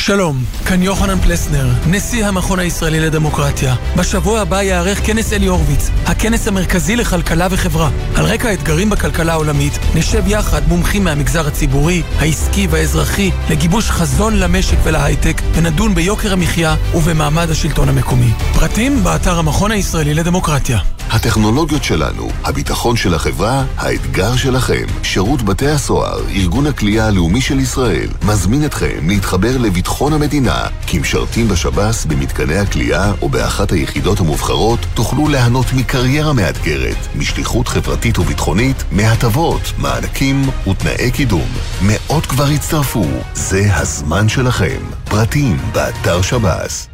שלום, 0.05 0.43
כאן 0.65 0.81
יוחנן 0.81 1.19
פלסנר, 1.19 1.67
נשיא 1.87 2.25
המכון 2.25 2.59
הישראלי 2.59 2.99
לדמוקרטיה. 2.99 3.75
בשבוע 3.97 4.39
הבא 4.39 4.61
ייערך 4.61 5.05
כנס 5.05 5.33
אלי 5.33 5.45
הורוביץ, 5.45 5.89
הכנס 6.05 6.47
המרכזי 6.47 6.95
לכלכלה 6.95 7.47
וחברה. 7.51 7.89
על 8.15 8.25
רקע 8.25 8.49
האתגרים 8.49 8.89
בכלכלה 8.89 9.33
העולמית, 9.33 9.73
נשב 9.95 10.27
יחד 10.27 10.61
מומחים 10.67 11.03
מהמגזר 11.03 11.47
הציבורי, 11.47 12.01
העסקי 12.19 12.67
והאזרחי, 12.69 13.31
לגיבוש 13.49 13.89
חזון 13.89 14.39
למשק 14.39 14.77
ולהייטק, 14.83 15.41
ונדון 15.53 15.95
ביוקר 15.95 16.33
המחיה 16.33 16.75
ובמעמד 16.95 17.49
השלטון 17.49 17.89
המקומי. 17.89 18.31
פרטים 18.53 19.03
באתר 19.03 19.39
המכון 19.39 19.71
הישראלי 19.71 20.13
לדמוקרטיה. 20.13 20.79
הטכנולוגיות 21.13 21.83
שלנו, 21.83 22.29
הביטחון 22.43 22.95
של 22.95 23.13
החברה, 23.13 23.63
האתגר 23.77 24.35
שלכם. 24.35 24.85
שירות 25.03 25.41
בתי 25.41 25.67
הסוהר, 25.67 26.19
ארגון 26.29 26.67
הכלייה 26.67 27.07
הלאומי 27.07 27.41
של 27.41 27.59
ישראל, 27.59 28.07
מזמין 28.25 28.65
אתכם 28.65 29.09
להתחבר 29.09 29.57
לביטחון 29.57 29.92
המדינה. 30.01 30.67
כמשרתים 30.87 31.47
בשב"ס, 31.47 32.05
במתקני 32.05 32.57
הכלייה 32.57 33.13
או 33.21 33.29
באחת 33.29 33.71
היחידות 33.71 34.19
המובחרות, 34.19 34.79
תוכלו 34.93 35.27
ליהנות 35.27 35.65
מקריירה 35.75 36.33
מאתגרת, 36.33 36.97
משליחות 37.15 37.67
חברתית 37.67 38.19
וביטחונית, 38.19 38.83
מהטבות, 38.91 39.61
מענקים 39.77 40.41
ותנאי 40.67 41.11
קידום. 41.11 41.47
מאות 41.81 42.25
כבר 42.25 42.45
הצטרפו, 42.45 43.05
זה 43.33 43.75
הזמן 43.75 44.29
שלכם. 44.29 44.81
פרטים 45.05 45.57
באתר 45.73 46.21
שב"ס. 46.21 46.87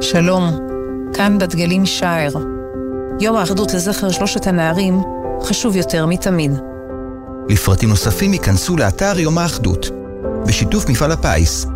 שלום, 0.00 0.58
כאן 1.14 1.38
בת 1.38 1.54
גלים 1.54 1.86
שער. 1.86 2.32
יום 3.20 3.36
האחדות 3.36 3.74
לזכר 3.74 4.10
שלושת 4.10 4.46
הנערים 4.46 5.00
חשוב 5.42 5.76
יותר 5.76 6.06
מתמיד. 6.06 6.52
לפרטים 7.48 7.88
נוספים 7.88 8.32
ייכנסו 8.32 8.76
לאתר 8.76 9.18
יום 9.18 9.38
האחדות, 9.38 9.90
בשיתוף 10.46 10.88
מפעל 10.88 11.12
הפיס. 11.12 11.66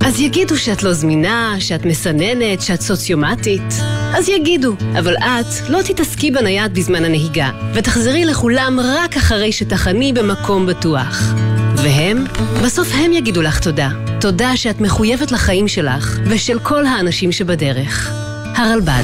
אז 0.00 0.20
יגידו 0.20 0.56
שאת 0.56 0.82
לא 0.82 0.92
זמינה, 0.92 1.56
שאת 1.58 1.86
מסננת, 1.86 2.62
שאת 2.62 2.80
סוציומטית. 2.80 3.74
אז 4.16 4.28
יגידו, 4.28 4.72
אבל 4.98 5.16
את 5.16 5.68
לא 5.68 5.82
תתעסקי 5.82 6.30
בנייד 6.30 6.74
בזמן 6.74 7.04
הנהיגה, 7.04 7.50
ותחזרי 7.74 8.24
לכולם 8.24 8.80
רק 8.84 9.16
אחרי 9.16 9.52
שתחני 9.52 10.12
במקום 10.12 10.66
בטוח. 10.66 11.34
והם? 11.76 12.24
בסוף 12.64 12.88
הם 12.94 13.12
יגידו 13.12 13.42
לך 13.42 13.60
תודה. 13.60 13.90
תודה 14.20 14.56
שאת 14.56 14.80
מחויבת 14.80 15.32
לחיים 15.32 15.68
שלך, 15.68 16.18
ושל 16.26 16.58
כל 16.58 16.86
האנשים 16.86 17.32
שבדרך. 17.32 18.12
הרלב"ד. 18.56 19.02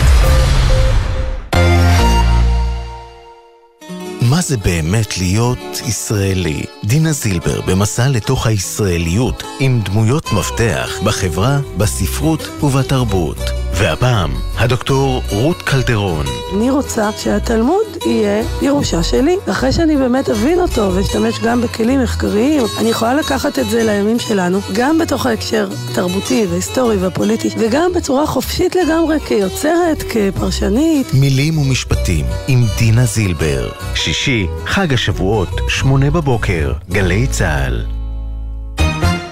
זה 4.51 4.57
באמת 4.57 5.19
להיות 5.19 5.81
ישראלי? 5.87 6.63
דינה 6.85 7.13
זילבר 7.13 7.61
במסע 7.61 8.09
לתוך 8.09 8.47
הישראליות 8.47 9.43
עם 9.61 9.81
דמויות 9.85 10.33
מפתח 10.33 10.91
בחברה, 11.05 11.61
בספרות 11.77 12.49
ובתרבות. 12.63 13.60
והפעם, 13.81 14.31
הדוקטור 14.57 15.23
רות 15.31 15.63
קלדרון. 15.63 16.27
אני 16.57 16.71
רוצה 16.71 17.11
שהתלמוד 17.19 17.87
יהיה 18.07 18.45
ירושה 18.63 19.03
שלי. 19.03 19.37
אחרי 19.51 19.73
שאני 19.73 19.97
באמת 19.97 20.29
אבין 20.29 20.61
אותו 20.61 20.95
ואשתמש 20.95 21.39
גם 21.39 21.61
בכלים 21.61 22.03
מחקריים, 22.03 22.63
אני 22.81 22.89
יכולה 22.89 23.15
לקחת 23.15 23.59
את 23.59 23.71
זה 23.71 23.85
לימים 23.85 24.19
שלנו, 24.19 24.61
גם 24.75 24.99
בתוך 24.99 25.27
ההקשר 25.27 25.69
התרבותי 25.91 26.47
וההיסטורי 26.49 26.97
והפוליטי, 26.97 27.49
וגם 27.59 27.93
בצורה 27.95 28.27
חופשית 28.27 28.77
לגמרי 28.77 29.21
כיוצרת, 29.21 30.03
כפרשנית. 30.03 31.07
מילים 31.15 31.59
ומשפטים 31.59 32.27
עם 32.49 32.65
דינה 32.79 33.05
זילבר. 33.05 33.71
שישי, 33.95 34.47
חג 34.67 34.95
השבועות, 34.95 35.49
שמונה 35.69 36.11
בבוקר, 36.11 36.73
גלי 36.91 37.27
צה"ל. 37.27 37.85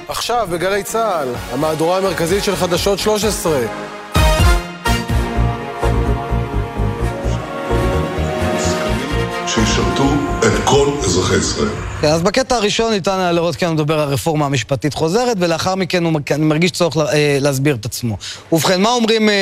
עכשיו 0.08 0.48
בגלי 0.52 0.82
צה"ל, 0.82 1.28
המהדורה 1.52 1.98
המרכזית 1.98 2.44
של 2.44 2.56
חדשות 2.56 2.98
13. 2.98 3.97
שישרתו 9.66 10.04
את 10.46 10.52
כל 10.64 10.88
אזרחי 11.04 11.36
ישראל. 11.36 11.68
כן, 12.00 12.08
אז 12.08 12.22
בקטע 12.22 12.56
הראשון 12.56 12.92
ניתן 12.92 13.18
היה 13.18 13.32
לראות 13.32 13.56
כאן 13.56 13.72
מדבר 13.72 14.08
רפורמה 14.08 14.46
המשפטית 14.46 14.94
חוזרת, 14.94 15.36
ולאחר 15.40 15.74
מכן 15.74 16.04
הוא 16.04 16.20
אני 16.30 16.44
מרגיש 16.44 16.70
צורך 16.70 16.96
אה, 16.96 17.38
להסביר 17.40 17.74
את 17.74 17.84
עצמו. 17.84 18.16
ובכן, 18.52 18.80
מה 18.80 18.90
אומרים 18.90 19.28
אה, 19.28 19.34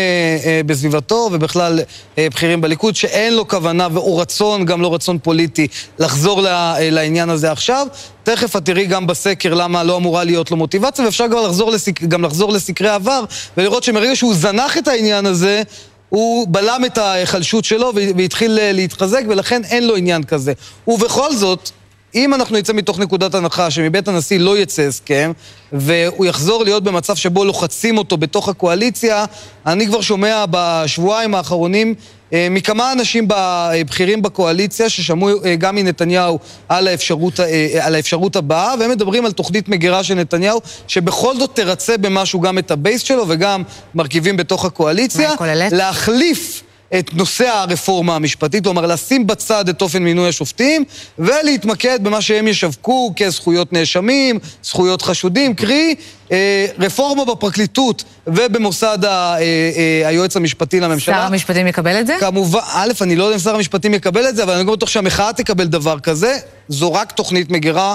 אה, 0.44 0.61
בסביבתו, 0.66 1.29
ובכלל 1.33 1.81
אה, 2.18 2.29
בכירים 2.31 2.61
בליכוד, 2.61 2.96
שאין 2.96 3.35
לו 3.35 3.48
כוונה 3.48 3.88
או 3.96 4.16
רצון, 4.16 4.64
גם 4.64 4.83
לא 4.83 4.94
רצון 4.94 5.18
פוליטי, 5.18 5.66
לחזור 5.98 6.42
לה, 6.42 6.79
אה, 6.79 6.90
לעניין 6.90 7.31
הזה 7.31 7.52
עכשיו. 7.52 7.87
תכף 8.22 8.57
את 8.57 8.64
תראי 8.64 8.87
גם 8.87 9.07
בסקר 9.07 9.55
למה 9.55 9.85
לא 9.85 9.96
אמורה 9.96 10.24
להיות 10.24 10.50
לו 10.50 10.57
מוטיבציה, 10.57 11.05
ואפשר 11.05 11.26
גם 11.26 11.38
לחזור, 11.46 11.70
לסק, 11.70 12.02
גם 12.02 12.24
לחזור 12.24 12.52
לסקרי 12.52 12.88
עבר, 12.88 13.24
ולראות 13.57 13.83
שמרגע 13.83 14.16
שהוא 14.16 14.35
זנח 14.35 14.79
את 14.79 14.88
העניין 14.88 15.26
הזה, 15.26 15.62
הוא 16.16 16.46
בלם 16.50 16.85
את 16.87 16.98
ההיחלשות 16.98 17.64
שלו 17.64 17.92
והתחיל 18.16 18.59
להתחזק, 18.72 19.22
ולכן 19.29 19.64
אין 19.64 19.87
לו 19.87 19.96
עניין 19.96 20.22
כזה. 20.22 20.52
ובכל 20.88 21.35
זאת, 21.35 21.70
אם 22.14 22.35
אנחנו 22.35 22.57
נצא 22.57 22.72
מתוך 22.72 22.98
נקודת 22.98 23.35
הנחה 23.35 23.70
שמבית 23.70 24.09
הנשיא 24.09 24.38
לא 24.38 24.59
יצא 24.59 24.83
הסכם, 24.83 25.33
והוא 25.72 26.26
יחזור 26.26 26.64
להיות 26.64 26.85
במצב 26.85 27.16
שבו 27.16 27.44
לוחצים 27.44 27.98
אותו 27.98 28.16
בתוך 28.16 28.48
הקואליציה, 28.48 29.24
אני 29.66 29.87
כבר 29.87 30.00
שומע 30.00 30.44
בשבועיים 30.50 31.35
האחרונים 31.35 31.88
אה, 31.88 32.15
מכמה 32.32 32.92
אנשים 32.92 33.28
בכירים 33.28 34.22
בקואליציה 34.22 34.88
ששמעו 34.88 35.28
אה, 35.44 35.56
גם 35.56 35.74
מנתניהו 35.74 36.38
על 36.68 36.88
האפשרות, 36.88 37.40
אה, 37.40 37.78
על 37.80 37.94
האפשרות 37.94 38.36
הבאה, 38.36 38.74
והם 38.80 38.90
מדברים 38.90 39.26
על 39.26 39.32
תוכנית 39.32 39.68
מגירה 39.68 40.04
של 40.04 40.14
נתניהו, 40.14 40.60
שבכל 40.88 41.36
זאת 41.36 41.50
תרצה 41.54 41.96
במשהו 41.96 42.40
גם 42.40 42.58
את 42.58 42.70
הבייס 42.70 43.02
שלו 43.02 43.24
וגם 43.28 43.62
מרכיבים 43.94 44.36
בתוך 44.36 44.64
הקואליציה. 44.64 45.30
להחליף 45.72 46.62
את 46.99 47.14
נושא 47.14 47.49
הרפורמה 47.49 48.16
המשפטית, 48.16 48.64
כלומר 48.64 48.87
לשים 48.87 49.27
בצד 49.27 49.68
את 49.68 49.83
אופן 49.83 50.03
מינוי 50.03 50.29
השופטים 50.29 50.85
ולהתמקד 51.18 52.05
במה 52.05 52.20
שהם 52.20 52.49
ישווקו 52.49 53.12
כזכויות 53.16 53.72
נאשמים, 53.72 54.38
זכויות 54.62 55.03
חשודים, 55.03 55.55
קרי 55.55 55.94
אה, 56.33 56.66
רפורמה 56.79 57.25
בפרקליטות 57.25 58.05
ובמוסד 58.27 59.05
ה, 59.05 59.09
אה, 59.09 59.40
אה, 59.40 60.09
היועץ 60.09 60.37
המשפטי 60.37 60.81
לממשלה. 60.81 61.14
שר 61.14 61.20
המשפטים 61.20 61.66
יקבל 61.66 62.01
את 62.01 62.07
זה? 62.07 62.16
כמובן, 62.20 62.61
א', 62.72 62.92
אני 63.01 63.16
לא 63.16 63.25
יודע 63.25 63.35
אם 63.35 63.40
שר 63.40 63.55
המשפטים 63.55 63.94
יקבל 63.94 64.29
את 64.29 64.37
זה, 64.37 64.42
אבל 64.42 64.53
אני 64.53 64.64
גם 64.64 64.72
בטוח 64.72 64.88
שהמחאה 64.88 65.33
תקבל 65.33 65.66
דבר 65.66 66.01
כזה. 66.01 66.38
זו 66.68 66.92
רק 66.92 67.12
תוכנית 67.12 67.51
מגירה. 67.51 67.94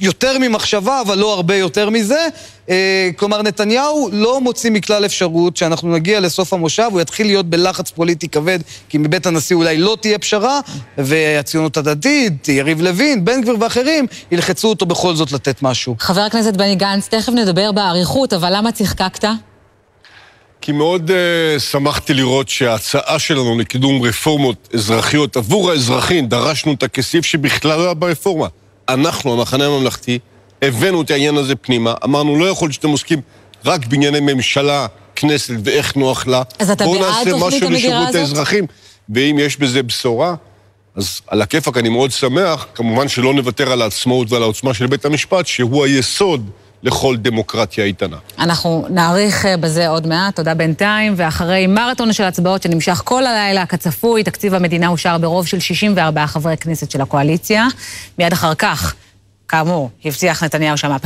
יותר 0.00 0.38
ממחשבה, 0.38 1.00
אבל 1.00 1.18
לא 1.18 1.34
הרבה 1.34 1.56
יותר 1.56 1.90
מזה. 1.90 2.28
אה, 2.70 3.10
כלומר, 3.16 3.42
נתניהו 3.42 4.08
לא 4.12 4.40
מוציא 4.40 4.70
מכלל 4.70 5.04
אפשרות 5.04 5.56
שאנחנו 5.56 5.92
נגיע 5.92 6.20
לסוף 6.20 6.52
המושב, 6.52 6.88
הוא 6.90 7.00
יתחיל 7.00 7.26
להיות 7.26 7.46
בלחץ 7.46 7.90
פוליטי 7.90 8.28
כבד, 8.28 8.58
כי 8.88 8.98
מבית 8.98 9.26
הנשיא 9.26 9.56
אולי 9.56 9.78
לא 9.78 9.96
תהיה 10.00 10.18
פשרה, 10.18 10.60
והציונות 10.98 11.76
הדתית, 11.76 12.48
יריב 12.48 12.80
לוין, 12.82 13.24
בן 13.24 13.40
גביר 13.40 13.56
ואחרים, 13.60 14.06
ילחצו 14.32 14.68
אותו 14.68 14.86
בכל 14.86 15.14
זאת 15.14 15.32
לתת 15.32 15.62
משהו. 15.62 15.96
חבר 15.98 16.20
הכנסת 16.20 16.56
בני 16.56 16.74
גנץ, 16.74 17.08
תכף 17.08 17.32
נדבר 17.32 17.72
באריכות, 17.72 18.32
אבל 18.32 18.56
למה 18.56 18.72
צחקקת? 18.72 19.28
כי 20.60 20.72
מאוד 20.72 21.10
uh, 21.10 21.60
שמחתי 21.60 22.14
לראות 22.14 22.48
שההצעה 22.48 23.18
שלנו 23.18 23.58
לקידום 23.58 24.02
רפורמות 24.02 24.68
אזרחיות 24.74 25.36
עבור 25.36 25.70
האזרחים, 25.70 26.26
דרשנו 26.28 26.72
אותה 26.72 26.88
כסעיף 26.88 27.24
שבכלל 27.24 27.78
לא 27.78 27.84
היה 27.84 27.94
ברפורמה. 27.94 28.46
אנחנו, 28.92 29.32
המחנה 29.32 29.66
הממלכתי, 29.66 30.18
הבאנו 30.62 31.02
את 31.02 31.10
העניין 31.10 31.36
הזה 31.36 31.54
פנימה, 31.54 31.94
אמרנו, 32.04 32.38
לא 32.38 32.44
יכול 32.44 32.72
שאתם 32.72 32.88
עוסקים 32.88 33.20
רק 33.64 33.86
בענייני 33.86 34.20
ממשלה, 34.20 34.86
כנסת 35.16 35.54
ואיך 35.64 35.96
נוח 35.96 36.26
לה. 36.26 36.42
אז 36.58 36.70
אתה 36.70 36.84
בעד 36.84 36.94
תוכנית 36.94 37.02
המגירה 37.02 37.18
הזאת? 37.18 37.38
בואו 37.38 37.50
נעשה 37.50 37.56
משהו 37.56 37.70
לשירות 37.70 38.14
האזרחים. 38.14 38.66
ואם 39.08 39.36
יש 39.40 39.56
בזה 39.56 39.82
בשורה, 39.82 40.34
אז 40.96 41.20
על 41.26 41.42
הכיפאק 41.42 41.76
אני 41.76 41.88
מאוד 41.88 42.10
שמח, 42.10 42.66
כמובן 42.74 43.08
שלא 43.08 43.34
נוותר 43.34 43.72
על 43.72 43.82
העצמאות 43.82 44.32
ועל 44.32 44.42
העוצמה 44.42 44.74
של 44.74 44.86
בית 44.86 45.04
המשפט, 45.04 45.46
שהוא 45.46 45.84
היסוד 45.84 46.50
לכל 46.82 47.16
דמוקרטיה 47.16 47.84
איתנה. 47.84 48.16
אנחנו 48.38 48.86
נאריך 48.90 49.46
אה, 49.46 49.56
בזה 49.56 49.88
עוד 49.88 50.06
מעט, 50.06 50.36
תודה 50.36 50.54
בינתיים, 50.54 51.14
ואחרי 51.16 51.66
מרתון 51.66 52.12
של 52.12 52.24
הצבעות 52.24 52.62
שנמשך 52.62 53.02
כל 53.04 53.26
הלילה 53.26 53.66
כצפוי, 53.66 54.24
תקציב 54.24 54.54
המדינה 54.54 54.88
אושר 54.88 55.18
ברוב 55.18 55.46
של 55.46 55.58
64 55.60 56.26
חברי 56.26 56.56
כנסת 56.56 56.90
של 56.90 57.00
הקואליציה. 57.00 57.66
מיד 58.18 58.32
אחר 58.32 58.54
כך, 58.54 58.94
כאמור, 59.48 59.90
הבטיח 60.04 60.42
נתניהו 60.42 60.78
שהמהפכה... 60.78 60.98